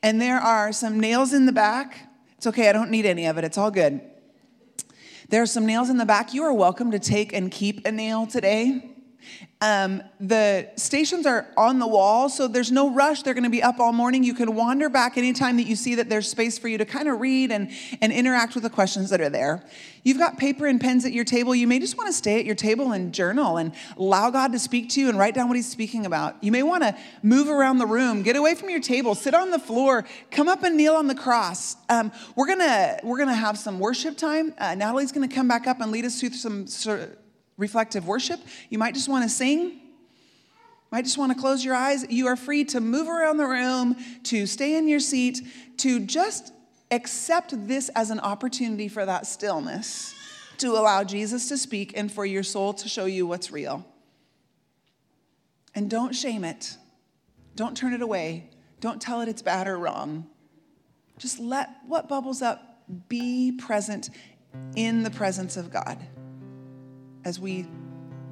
And 0.03 0.21
there 0.21 0.39
are 0.39 0.73
some 0.73 0.99
nails 0.99 1.33
in 1.33 1.47
the 1.47 1.53
back. 1.53 2.11
It's 2.37 2.49
okay, 2.49 2.69
I 2.69 2.73
don't 2.73 2.91
need 2.91 3.07
any 3.07 3.27
of 3.27 3.39
it, 3.39 3.45
it's 3.45 3.57
all 3.57 3.71
good. 3.71 4.01
There 5.29 5.41
are 5.41 5.47
some 5.47 5.65
nails 5.65 5.89
in 5.89 5.99
the 5.99 6.05
back. 6.05 6.35
You 6.35 6.43
are 6.43 6.53
welcome 6.53 6.91
to 6.91 6.99
take 6.99 7.33
and 7.33 7.51
keep 7.51 7.87
a 7.87 7.93
nail 7.93 8.27
today. 8.27 8.91
Um, 9.61 10.03
the 10.21 10.71
stations 10.77 11.27
are 11.27 11.49
on 11.57 11.81
the 11.81 11.87
wall, 11.87 12.29
so 12.29 12.47
there's 12.47 12.71
no 12.71 12.91
rush. 12.91 13.23
They're 13.23 13.35
going 13.35 13.45
to 13.45 13.51
be 13.51 13.63
up 13.63 13.81
all 13.81 13.93
morning. 13.93 14.23
You 14.23 14.35
can 14.35 14.55
wander 14.55 14.89
back 14.89 15.19
anytime 15.19 15.57
that 15.57 15.67
you 15.67 15.75
see 15.75 15.97
that 15.97 16.09
there's 16.09 16.29
space 16.29 16.59
for 16.59 16.69
you 16.69 16.79
to 16.79 16.85
kind 16.85 17.09
of 17.09 17.21
read 17.21 17.51
and, 17.51 17.71
and 18.01 18.13
interact 18.13 18.55
with 18.55 18.63
the 18.63 18.71
questions 18.71 19.11
that 19.11 19.21
are 19.21 19.29
there. 19.29 19.65
You've 20.05 20.19
got 20.19 20.39
paper 20.39 20.67
and 20.67 20.81
pens 20.81 21.05
at 21.05 21.13
your 21.13 21.25
table. 21.25 21.55
You 21.55 21.67
may 21.67 21.81
just 21.81 21.97
want 21.97 22.07
to 22.07 22.13
stay 22.13 22.39
at 22.39 22.45
your 22.45 22.55
table 22.55 22.93
and 22.93 23.13
journal 23.13 23.57
and 23.57 23.73
allow 23.97 24.31
God 24.31 24.53
to 24.53 24.59
speak 24.59 24.91
to 24.91 25.01
you 25.01 25.09
and 25.09 25.19
write 25.19 25.35
down 25.35 25.49
what 25.49 25.57
He's 25.57 25.69
speaking 25.69 26.07
about. 26.07 26.43
You 26.43 26.53
may 26.53 26.63
want 26.63 26.85
to 26.85 26.97
move 27.23 27.49
around 27.49 27.79
the 27.79 27.87
room, 27.87 28.23
get 28.23 28.37
away 28.37 28.55
from 28.55 28.71
your 28.71 28.81
table, 28.81 29.17
sit 29.17 29.35
on 29.35 29.51
the 29.51 29.59
floor, 29.59 30.05
come 30.31 30.49
up 30.49 30.63
and 30.63 30.77
kneel 30.77 30.95
on 30.95 31.09
the 31.09 31.15
cross. 31.17 31.77
Um, 31.89 32.13
we're 32.37 32.47
gonna 32.47 33.01
we're 33.03 33.19
gonna 33.19 33.35
have 33.35 33.59
some 33.59 33.81
worship 33.81 34.17
time. 34.17 34.55
Uh, 34.59 34.77
Natalie's 34.77 35.11
gonna 35.11 35.29
come 35.29 35.49
back 35.49 35.67
up 35.67 35.81
and 35.81 35.91
lead 35.91 36.05
us 36.05 36.21
through 36.21 36.31
some 36.31 36.67
reflective 37.59 38.07
worship. 38.07 38.41
You 38.71 38.79
might 38.79 38.95
just 38.95 39.09
want 39.09 39.25
to 39.25 39.29
sing. 39.29 39.81
Might 40.91 41.05
just 41.05 41.19
want 41.19 41.33
to 41.33 41.39
close 41.39 41.63
your 41.63 41.75
eyes. 41.75 42.07
You 42.09 42.29
are 42.29 42.37
free 42.37 42.65
to 42.67 42.81
move 42.81 43.09
around 43.09 43.37
the 43.37 43.47
room, 43.47 43.97
to 44.25 44.47
stay 44.47 44.77
in 44.77 44.89
your 44.89 45.01
seat, 45.01 45.41
to 45.79 46.01
just 46.01 46.53
accept 46.91 47.53
this 47.69 47.91
as 47.91 48.11
an 48.11 48.21
opportunity 48.21 48.89
for 48.89 49.05
that 49.05 49.27
stillness, 49.27 50.15
to 50.57 50.69
allow 50.69 51.05
Jesus 51.05 51.49
to 51.49 51.59
speak 51.59 51.93
and 51.95 52.11
for 52.11 52.25
your 52.25 52.43
soul 52.43 52.73
to 52.73 52.89
show 52.89 53.05
you 53.05 53.27
what's 53.27 53.51
real. 53.51 53.85
And 55.75 55.91
don't 55.91 56.15
shame 56.15 56.43
it. 56.43 56.77
Don't 57.55 57.77
turn 57.77 57.93
it 57.93 58.01
away. 58.01 58.49
Don't 58.81 59.03
tell 59.03 59.21
it 59.21 59.29
it's 59.29 59.43
bad 59.43 59.69
or 59.69 59.77
wrong. 59.77 60.27
Just 61.19 61.39
let 61.39 61.69
what 61.87 62.09
bubbles 62.09 62.41
up 62.41 62.83
be 63.09 63.53
present 63.53 64.09
in 64.75 65.03
the 65.03 65.11
presence 65.11 65.59
of 65.59 65.71
God 65.71 65.99
as 67.25 67.41
we 67.41 67.67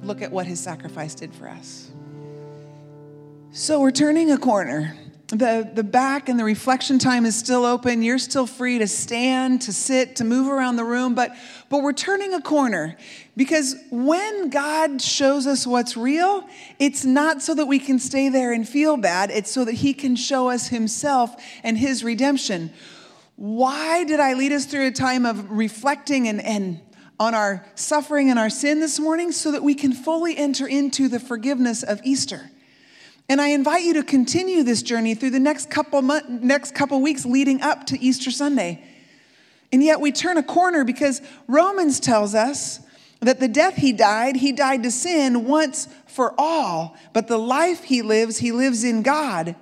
look 0.03 0.21
at 0.21 0.31
what 0.31 0.45
his 0.45 0.59
sacrifice 0.59 1.15
did 1.15 1.33
for 1.33 1.47
us. 1.49 1.91
So 3.51 3.81
we're 3.81 3.91
turning 3.91 4.31
a 4.31 4.37
corner. 4.37 4.95
The, 5.27 5.69
the 5.73 5.83
back 5.83 6.29
and 6.29 6.39
the 6.39 6.45
reflection 6.45 6.99
time 6.99 7.25
is 7.25 7.35
still 7.35 7.65
open. 7.65 8.01
You're 8.01 8.19
still 8.19 8.47
free 8.47 8.77
to 8.77 8.87
stand, 8.87 9.61
to 9.63 9.73
sit, 9.73 10.15
to 10.17 10.23
move 10.23 10.47
around 10.47 10.77
the 10.77 10.85
room, 10.85 11.15
but, 11.15 11.35
but 11.69 11.81
we're 11.81 11.91
turning 11.91 12.33
a 12.33 12.41
corner 12.41 12.95
because 13.35 13.75
when 13.89 14.49
God 14.49 15.01
shows 15.01 15.45
us 15.45 15.67
what's 15.67 15.97
real, 15.97 16.47
it's 16.79 17.03
not 17.03 17.41
so 17.41 17.53
that 17.55 17.65
we 17.65 17.77
can 17.77 17.99
stay 17.99 18.29
there 18.29 18.53
and 18.53 18.67
feel 18.67 18.95
bad, 18.95 19.29
it's 19.31 19.51
so 19.51 19.65
that 19.65 19.73
He 19.73 19.93
can 19.93 20.15
show 20.15 20.49
us 20.49 20.69
Himself 20.69 21.35
and 21.61 21.77
His 21.77 22.05
redemption. 22.05 22.71
Why 23.35 24.05
did 24.05 24.21
I 24.21 24.33
lead 24.33 24.53
us 24.53 24.65
through 24.65 24.87
a 24.87 24.91
time 24.91 25.25
of 25.25 25.51
reflecting 25.51 26.27
and, 26.29 26.41
and 26.41 26.79
on 27.19 27.33
our 27.33 27.65
suffering 27.75 28.29
and 28.29 28.37
our 28.37 28.49
sin 28.49 28.79
this 28.79 28.99
morning 28.99 29.31
so 29.31 29.51
that 29.51 29.63
we 29.63 29.73
can 29.73 29.91
fully 29.91 30.37
enter 30.37 30.67
into 30.67 31.07
the 31.07 31.19
forgiveness 31.19 31.83
of 31.83 31.99
Easter. 32.03 32.51
And 33.29 33.41
I 33.41 33.49
invite 33.49 33.83
you 33.83 33.93
to 33.95 34.03
continue 34.03 34.63
this 34.63 34.81
journey 34.81 35.13
through 35.13 35.31
the 35.31 35.39
next 35.39 35.69
couple 35.69 36.01
next 36.01 36.75
couple 36.75 37.01
weeks 37.01 37.25
leading 37.25 37.61
up 37.61 37.85
to 37.87 37.99
Easter 37.99 38.31
Sunday. 38.31 38.83
And 39.71 39.83
yet 39.83 39.99
we 39.99 40.11
turn 40.11 40.37
a 40.37 40.43
corner 40.43 40.85
because 40.85 41.21
Romans 41.47 41.99
tells 41.99 42.33
us 42.33 42.79
that 43.19 43.39
the 43.39 43.47
death 43.47 43.75
he 43.75 43.91
died, 43.91 44.37
he 44.37 44.51
died 44.51 44.83
to 44.83 44.91
sin 44.91 45.45
once 45.45 45.89
for 46.05 46.33
all, 46.37 46.95
but 47.13 47.27
the 47.27 47.37
life 47.37 47.83
he 47.83 48.01
lives, 48.01 48.37
he 48.37 48.51
lives 48.51 48.83
in 48.83 49.01
God. 49.01 49.55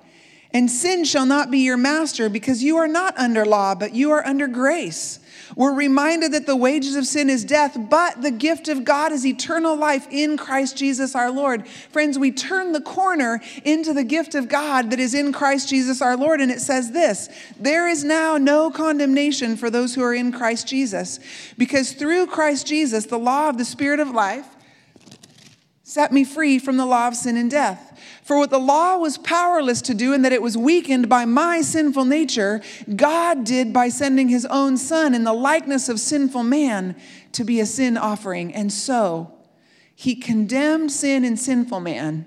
And 0.52 0.70
sin 0.70 1.04
shall 1.04 1.26
not 1.26 1.50
be 1.50 1.58
your 1.58 1.76
master 1.76 2.28
because 2.28 2.62
you 2.62 2.76
are 2.76 2.88
not 2.88 3.18
under 3.18 3.44
law, 3.44 3.74
but 3.74 3.94
you 3.94 4.12
are 4.12 4.24
under 4.24 4.46
grace. 4.46 5.18
We're 5.54 5.74
reminded 5.74 6.32
that 6.32 6.46
the 6.46 6.56
wages 6.56 6.96
of 6.96 7.06
sin 7.06 7.30
is 7.30 7.44
death, 7.44 7.76
but 7.88 8.22
the 8.22 8.30
gift 8.30 8.68
of 8.68 8.84
God 8.84 9.12
is 9.12 9.24
eternal 9.24 9.76
life 9.76 10.06
in 10.10 10.36
Christ 10.36 10.76
Jesus 10.76 11.14
our 11.14 11.30
Lord. 11.30 11.66
Friends, 11.68 12.18
we 12.18 12.32
turn 12.32 12.72
the 12.72 12.80
corner 12.80 13.40
into 13.64 13.92
the 13.92 14.04
gift 14.04 14.34
of 14.34 14.48
God 14.48 14.90
that 14.90 14.98
is 14.98 15.14
in 15.14 15.32
Christ 15.32 15.68
Jesus 15.68 16.02
our 16.02 16.16
Lord, 16.16 16.40
and 16.40 16.50
it 16.50 16.60
says 16.60 16.90
this 16.90 17.28
There 17.60 17.88
is 17.88 18.02
now 18.02 18.36
no 18.38 18.70
condemnation 18.70 19.56
for 19.56 19.70
those 19.70 19.94
who 19.94 20.02
are 20.02 20.14
in 20.14 20.32
Christ 20.32 20.66
Jesus, 20.66 21.20
because 21.56 21.92
through 21.92 22.26
Christ 22.26 22.66
Jesus, 22.66 23.06
the 23.06 23.18
law 23.18 23.48
of 23.48 23.58
the 23.58 23.64
Spirit 23.64 24.00
of 24.00 24.10
life 24.10 24.46
set 25.88 26.10
me 26.10 26.24
free 26.24 26.58
from 26.58 26.76
the 26.76 26.84
law 26.84 27.06
of 27.06 27.14
sin 27.14 27.36
and 27.36 27.48
death. 27.48 27.96
For 28.24 28.36
what 28.36 28.50
the 28.50 28.58
law 28.58 28.96
was 28.96 29.18
powerless 29.18 29.80
to 29.82 29.94
do, 29.94 30.12
and 30.12 30.24
that 30.24 30.32
it 30.32 30.42
was 30.42 30.58
weakened 30.58 31.08
by 31.08 31.24
my 31.26 31.60
sinful 31.60 32.04
nature, 32.04 32.60
God 32.96 33.44
did 33.44 33.72
by 33.72 33.88
sending 33.88 34.28
his 34.28 34.44
own 34.46 34.78
Son 34.78 35.14
in 35.14 35.22
the 35.22 35.32
likeness 35.32 35.88
of 35.88 36.00
sinful 36.00 36.42
man 36.42 36.96
to 37.30 37.44
be 37.44 37.60
a 37.60 37.66
sin 37.66 37.96
offering. 37.96 38.52
And 38.52 38.72
so 38.72 39.32
he 39.94 40.16
condemned 40.16 40.90
sin 40.90 41.24
in 41.24 41.36
sinful 41.36 41.78
man 41.78 42.26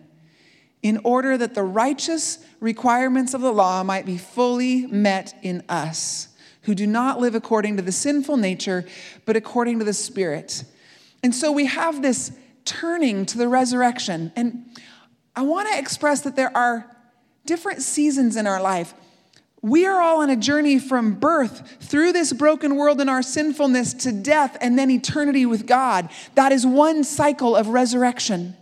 in 0.81 0.97
order 1.03 1.37
that 1.37 1.53
the 1.53 1.63
righteous 1.63 2.39
requirements 2.61 3.33
of 3.33 3.41
the 3.41 3.51
law 3.51 3.83
might 3.83 4.05
be 4.05 4.17
fully 4.17 4.87
met 4.87 5.37
in 5.41 5.65
us, 5.67 6.29
who 6.61 6.73
do 6.73 6.87
not 6.87 7.19
live 7.19 7.35
according 7.35 7.75
to 7.75 7.83
the 7.83 7.91
sinful 7.91 8.37
nature, 8.37 8.85
but 9.25 9.35
according 9.35 9.79
to 9.79 9.85
the 9.85 9.93
Spirit. 9.93 10.63
And 11.21 11.35
so 11.35 11.51
we 11.51 11.65
have 11.65 12.01
this 12.01 12.31
turning 12.65 13.25
to 13.27 13.37
the 13.37 13.47
resurrection. 13.47 14.31
And 14.35 14.65
I 15.35 15.41
want 15.41 15.69
to 15.69 15.77
express 15.77 16.21
that 16.21 16.35
there 16.35 16.55
are 16.55 16.95
different 17.45 17.81
seasons 17.81 18.35
in 18.35 18.47
our 18.47 18.61
life. 18.61 18.93
We 19.61 19.85
are 19.85 19.99
all 20.01 20.21
on 20.21 20.29
a 20.29 20.35
journey 20.37 20.79
from 20.79 21.15
birth 21.15 21.77
through 21.81 22.13
this 22.13 22.31
broken 22.31 22.75
world 22.75 23.01
and 23.01 23.09
our 23.09 23.21
sinfulness 23.21 23.93
to 23.95 24.11
death 24.11 24.57
and 24.61 24.79
then 24.79 24.89
eternity 24.89 25.45
with 25.45 25.65
God. 25.65 26.09
That 26.35 26.51
is 26.51 26.65
one 26.65 27.03
cycle 27.03 27.55
of 27.55 27.67
resurrection. 27.67 28.55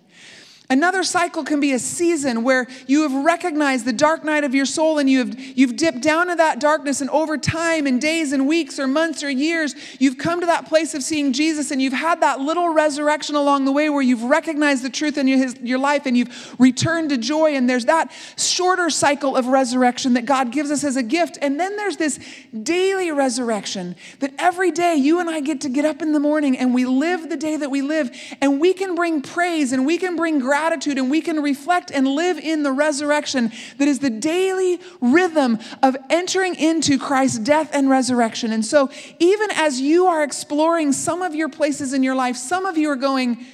Another 0.69 1.05
cycle 1.05 1.45
can 1.45 1.61
be 1.61 1.71
a 1.71 1.79
season 1.79 2.43
where 2.43 2.67
you 2.87 3.03
have 3.03 3.23
recognized 3.23 3.85
the 3.85 3.93
dark 3.93 4.25
night 4.25 4.43
of 4.43 4.53
your 4.53 4.65
soul 4.65 4.99
and 4.99 5.09
you 5.09 5.19
have, 5.19 5.39
you've 5.39 5.77
dipped 5.77 6.01
down 6.01 6.23
into 6.23 6.35
that 6.35 6.59
darkness, 6.59 6.99
and 6.99 7.09
over 7.11 7.37
time, 7.37 7.87
in 7.87 7.99
days 7.99 8.33
and 8.33 8.45
weeks 8.49 8.77
or 8.77 8.85
months 8.85 9.23
or 9.23 9.29
years, 9.29 9.75
you've 9.97 10.17
come 10.17 10.41
to 10.41 10.45
that 10.45 10.67
place 10.67 10.93
of 10.93 11.03
seeing 11.03 11.31
Jesus 11.31 11.71
and 11.71 11.81
you've 11.81 11.93
had 11.93 12.19
that 12.19 12.41
little 12.41 12.67
resurrection 12.67 13.35
along 13.35 13.63
the 13.63 13.71
way 13.71 13.89
where 13.89 14.01
you've 14.01 14.23
recognized 14.23 14.83
the 14.83 14.89
truth 14.89 15.17
in 15.17 15.25
your, 15.25 15.37
his, 15.37 15.55
your 15.61 15.79
life 15.79 16.05
and 16.05 16.17
you've 16.17 16.55
returned 16.59 17.11
to 17.11 17.17
joy. 17.17 17.55
And 17.55 17.69
there's 17.69 17.85
that 17.85 18.11
shorter 18.37 18.89
cycle 18.89 19.37
of 19.37 19.47
resurrection 19.47 20.15
that 20.15 20.25
God 20.25 20.51
gives 20.51 20.69
us 20.69 20.83
as 20.83 20.97
a 20.97 21.03
gift. 21.03 21.37
And 21.41 21.57
then 21.57 21.77
there's 21.77 21.95
this 21.95 22.19
daily 22.63 23.09
resurrection 23.11 23.95
that 24.19 24.33
every 24.37 24.71
day 24.71 24.95
you 24.95 25.21
and 25.21 25.29
I 25.29 25.39
get 25.39 25.61
to 25.61 25.69
get 25.69 25.85
up 25.85 26.01
in 26.01 26.11
the 26.11 26.19
morning 26.19 26.57
and 26.57 26.73
we 26.73 26.83
live 26.83 27.29
the 27.29 27.37
day 27.37 27.55
that 27.55 27.71
we 27.71 27.81
live, 27.81 28.11
and 28.41 28.59
we 28.59 28.73
can 28.73 28.95
bring 28.95 29.21
praise 29.21 29.71
and 29.71 29.85
we 29.85 29.97
can 29.97 30.17
bring 30.17 30.39
gratitude 30.39 30.56
gratitude 30.57 30.97
and 30.97 31.11
we 31.11 31.21
can 31.21 31.41
reflect 31.41 31.91
and 31.91 32.07
live 32.07 32.39
in 32.39 32.63
the 32.63 32.71
resurrection 32.71 33.51
that 33.77 33.87
is 33.87 33.99
the 33.99 34.09
daily 34.09 34.79
rhythm 35.01 35.59
of 35.83 35.95
entering 36.09 36.55
into 36.55 36.97
Christ's 36.97 37.37
death 37.37 37.69
and 37.73 37.89
resurrection. 37.91 38.51
And 38.51 38.65
so, 38.65 38.89
even 39.19 39.51
as 39.51 39.79
you 39.79 40.07
are 40.07 40.23
exploring 40.23 40.93
some 40.93 41.21
of 41.21 41.35
your 41.35 41.47
places 41.47 41.93
in 41.93 42.01
your 42.01 42.15
life, 42.15 42.35
some 42.35 42.65
of 42.65 42.75
you 42.75 42.89
are 42.89 42.95
going, 42.95 43.45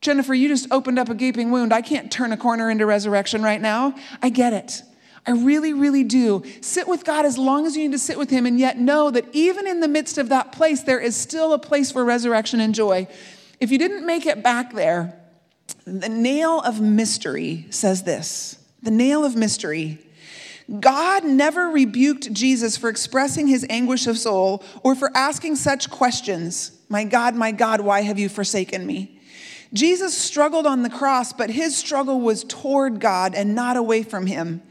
Jennifer, 0.00 0.32
you 0.32 0.48
just 0.48 0.68
opened 0.70 0.98
up 0.98 1.10
a 1.10 1.14
gaping 1.14 1.50
wound. 1.50 1.72
I 1.72 1.82
can't 1.82 2.10
turn 2.10 2.32
a 2.32 2.36
corner 2.38 2.70
into 2.70 2.86
resurrection 2.86 3.42
right 3.42 3.60
now. 3.60 3.94
I 4.22 4.30
get 4.30 4.54
it. 4.54 4.82
I 5.26 5.32
really, 5.32 5.74
really 5.74 6.04
do. 6.04 6.44
Sit 6.62 6.88
with 6.88 7.04
God 7.04 7.26
as 7.26 7.36
long 7.36 7.66
as 7.66 7.76
you 7.76 7.82
need 7.82 7.92
to 7.92 7.98
sit 7.98 8.16
with 8.16 8.30
Him, 8.30 8.46
and 8.46 8.58
yet 8.58 8.78
know 8.78 9.10
that 9.10 9.26
even 9.32 9.66
in 9.66 9.80
the 9.80 9.88
midst 9.88 10.16
of 10.16 10.30
that 10.30 10.50
place, 10.52 10.82
there 10.82 11.00
is 11.00 11.14
still 11.14 11.52
a 11.52 11.58
place 11.58 11.92
for 11.92 12.04
resurrection 12.06 12.58
and 12.60 12.74
joy. 12.74 13.06
If 13.60 13.70
you 13.70 13.76
didn't 13.76 14.06
make 14.06 14.24
it 14.24 14.42
back 14.42 14.72
there, 14.72 15.25
the 15.84 16.08
nail 16.08 16.60
of 16.60 16.80
mystery 16.80 17.66
says 17.70 18.02
this 18.02 18.58
the 18.82 18.90
nail 18.90 19.24
of 19.24 19.36
mystery. 19.36 19.98
God 20.80 21.24
never 21.24 21.68
rebuked 21.68 22.32
Jesus 22.32 22.76
for 22.76 22.88
expressing 22.88 23.46
his 23.46 23.64
anguish 23.70 24.08
of 24.08 24.18
soul 24.18 24.64
or 24.82 24.96
for 24.96 25.16
asking 25.16 25.56
such 25.56 25.90
questions 25.90 26.72
My 26.88 27.04
God, 27.04 27.34
my 27.34 27.52
God, 27.52 27.80
why 27.80 28.02
have 28.02 28.18
you 28.18 28.28
forsaken 28.28 28.84
me? 28.86 29.15
Jesus 29.76 30.16
struggled 30.16 30.66
on 30.66 30.82
the 30.82 30.90
cross, 30.90 31.32
but 31.32 31.50
his 31.50 31.76
struggle 31.76 32.20
was 32.20 32.44
toward 32.44 32.98
God 32.98 33.34
and 33.34 33.54
not 33.54 33.76
away 33.76 34.02
from 34.02 34.26
him. 34.26 34.62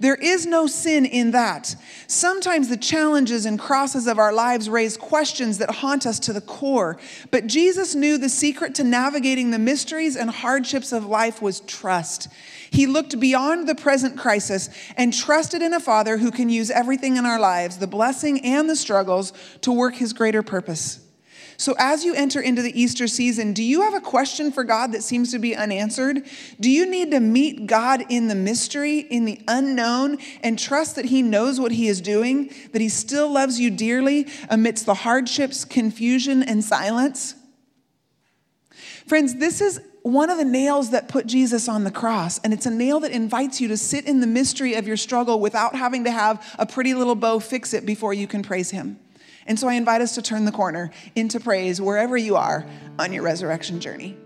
There 0.00 0.14
is 0.14 0.46
no 0.46 0.66
sin 0.66 1.04
in 1.04 1.32
that. 1.32 1.76
Sometimes 2.06 2.68
the 2.68 2.76
challenges 2.76 3.44
and 3.46 3.58
crosses 3.58 4.06
of 4.06 4.18
our 4.18 4.32
lives 4.32 4.70
raise 4.70 4.96
questions 4.96 5.58
that 5.58 5.70
haunt 5.70 6.06
us 6.06 6.18
to 6.20 6.32
the 6.32 6.40
core, 6.40 6.98
but 7.30 7.46
Jesus 7.46 7.94
knew 7.94 8.16
the 8.16 8.28
secret 8.28 8.74
to 8.76 8.84
navigating 8.84 9.50
the 9.50 9.58
mysteries 9.58 10.16
and 10.16 10.30
hardships 10.30 10.92
of 10.92 11.04
life 11.04 11.42
was 11.42 11.60
trust. 11.60 12.28
He 12.70 12.86
looked 12.86 13.20
beyond 13.20 13.68
the 13.68 13.74
present 13.74 14.18
crisis 14.18 14.70
and 14.96 15.12
trusted 15.12 15.62
in 15.62 15.74
a 15.74 15.80
Father 15.80 16.16
who 16.18 16.30
can 16.30 16.48
use 16.48 16.70
everything 16.70 17.16
in 17.16 17.26
our 17.26 17.38
lives, 17.38 17.78
the 17.78 17.86
blessing 17.86 18.44
and 18.44 18.68
the 18.68 18.76
struggles, 18.76 19.32
to 19.60 19.70
work 19.70 19.96
his 19.96 20.12
greater 20.12 20.42
purpose. 20.42 21.03
So, 21.56 21.74
as 21.78 22.04
you 22.04 22.14
enter 22.14 22.40
into 22.40 22.62
the 22.62 22.78
Easter 22.80 23.06
season, 23.06 23.52
do 23.52 23.62
you 23.62 23.82
have 23.82 23.94
a 23.94 24.00
question 24.00 24.50
for 24.50 24.64
God 24.64 24.92
that 24.92 25.02
seems 25.02 25.30
to 25.30 25.38
be 25.38 25.54
unanswered? 25.54 26.22
Do 26.58 26.70
you 26.70 26.88
need 26.88 27.12
to 27.12 27.20
meet 27.20 27.66
God 27.66 28.04
in 28.08 28.28
the 28.28 28.34
mystery, 28.34 29.00
in 29.00 29.24
the 29.24 29.40
unknown, 29.46 30.18
and 30.42 30.58
trust 30.58 30.96
that 30.96 31.06
He 31.06 31.22
knows 31.22 31.60
what 31.60 31.72
He 31.72 31.86
is 31.86 32.00
doing, 32.00 32.52
that 32.72 32.80
He 32.80 32.88
still 32.88 33.30
loves 33.30 33.60
you 33.60 33.70
dearly 33.70 34.26
amidst 34.50 34.86
the 34.86 34.94
hardships, 34.94 35.64
confusion, 35.64 36.42
and 36.42 36.64
silence? 36.64 37.34
Friends, 39.06 39.36
this 39.36 39.60
is 39.60 39.80
one 40.02 40.28
of 40.30 40.38
the 40.38 40.44
nails 40.44 40.90
that 40.90 41.08
put 41.08 41.26
Jesus 41.26 41.68
on 41.68 41.84
the 41.84 41.90
cross, 41.90 42.38
and 42.40 42.52
it's 42.52 42.66
a 42.66 42.70
nail 42.70 43.00
that 43.00 43.12
invites 43.12 43.60
you 43.60 43.68
to 43.68 43.76
sit 43.76 44.06
in 44.06 44.20
the 44.20 44.26
mystery 44.26 44.74
of 44.74 44.86
your 44.86 44.96
struggle 44.96 45.40
without 45.40 45.74
having 45.74 46.04
to 46.04 46.10
have 46.10 46.44
a 46.58 46.66
pretty 46.66 46.94
little 46.94 47.14
bow 47.14 47.38
fix 47.38 47.72
it 47.72 47.86
before 47.86 48.12
you 48.12 48.26
can 48.26 48.42
praise 48.42 48.70
Him. 48.70 48.98
And 49.46 49.58
so 49.58 49.68
I 49.68 49.74
invite 49.74 50.00
us 50.00 50.14
to 50.14 50.22
turn 50.22 50.44
the 50.44 50.52
corner 50.52 50.90
into 51.14 51.40
praise 51.40 51.80
wherever 51.80 52.16
you 52.16 52.36
are 52.36 52.66
on 52.98 53.12
your 53.12 53.22
resurrection 53.22 53.80
journey. 53.80 54.16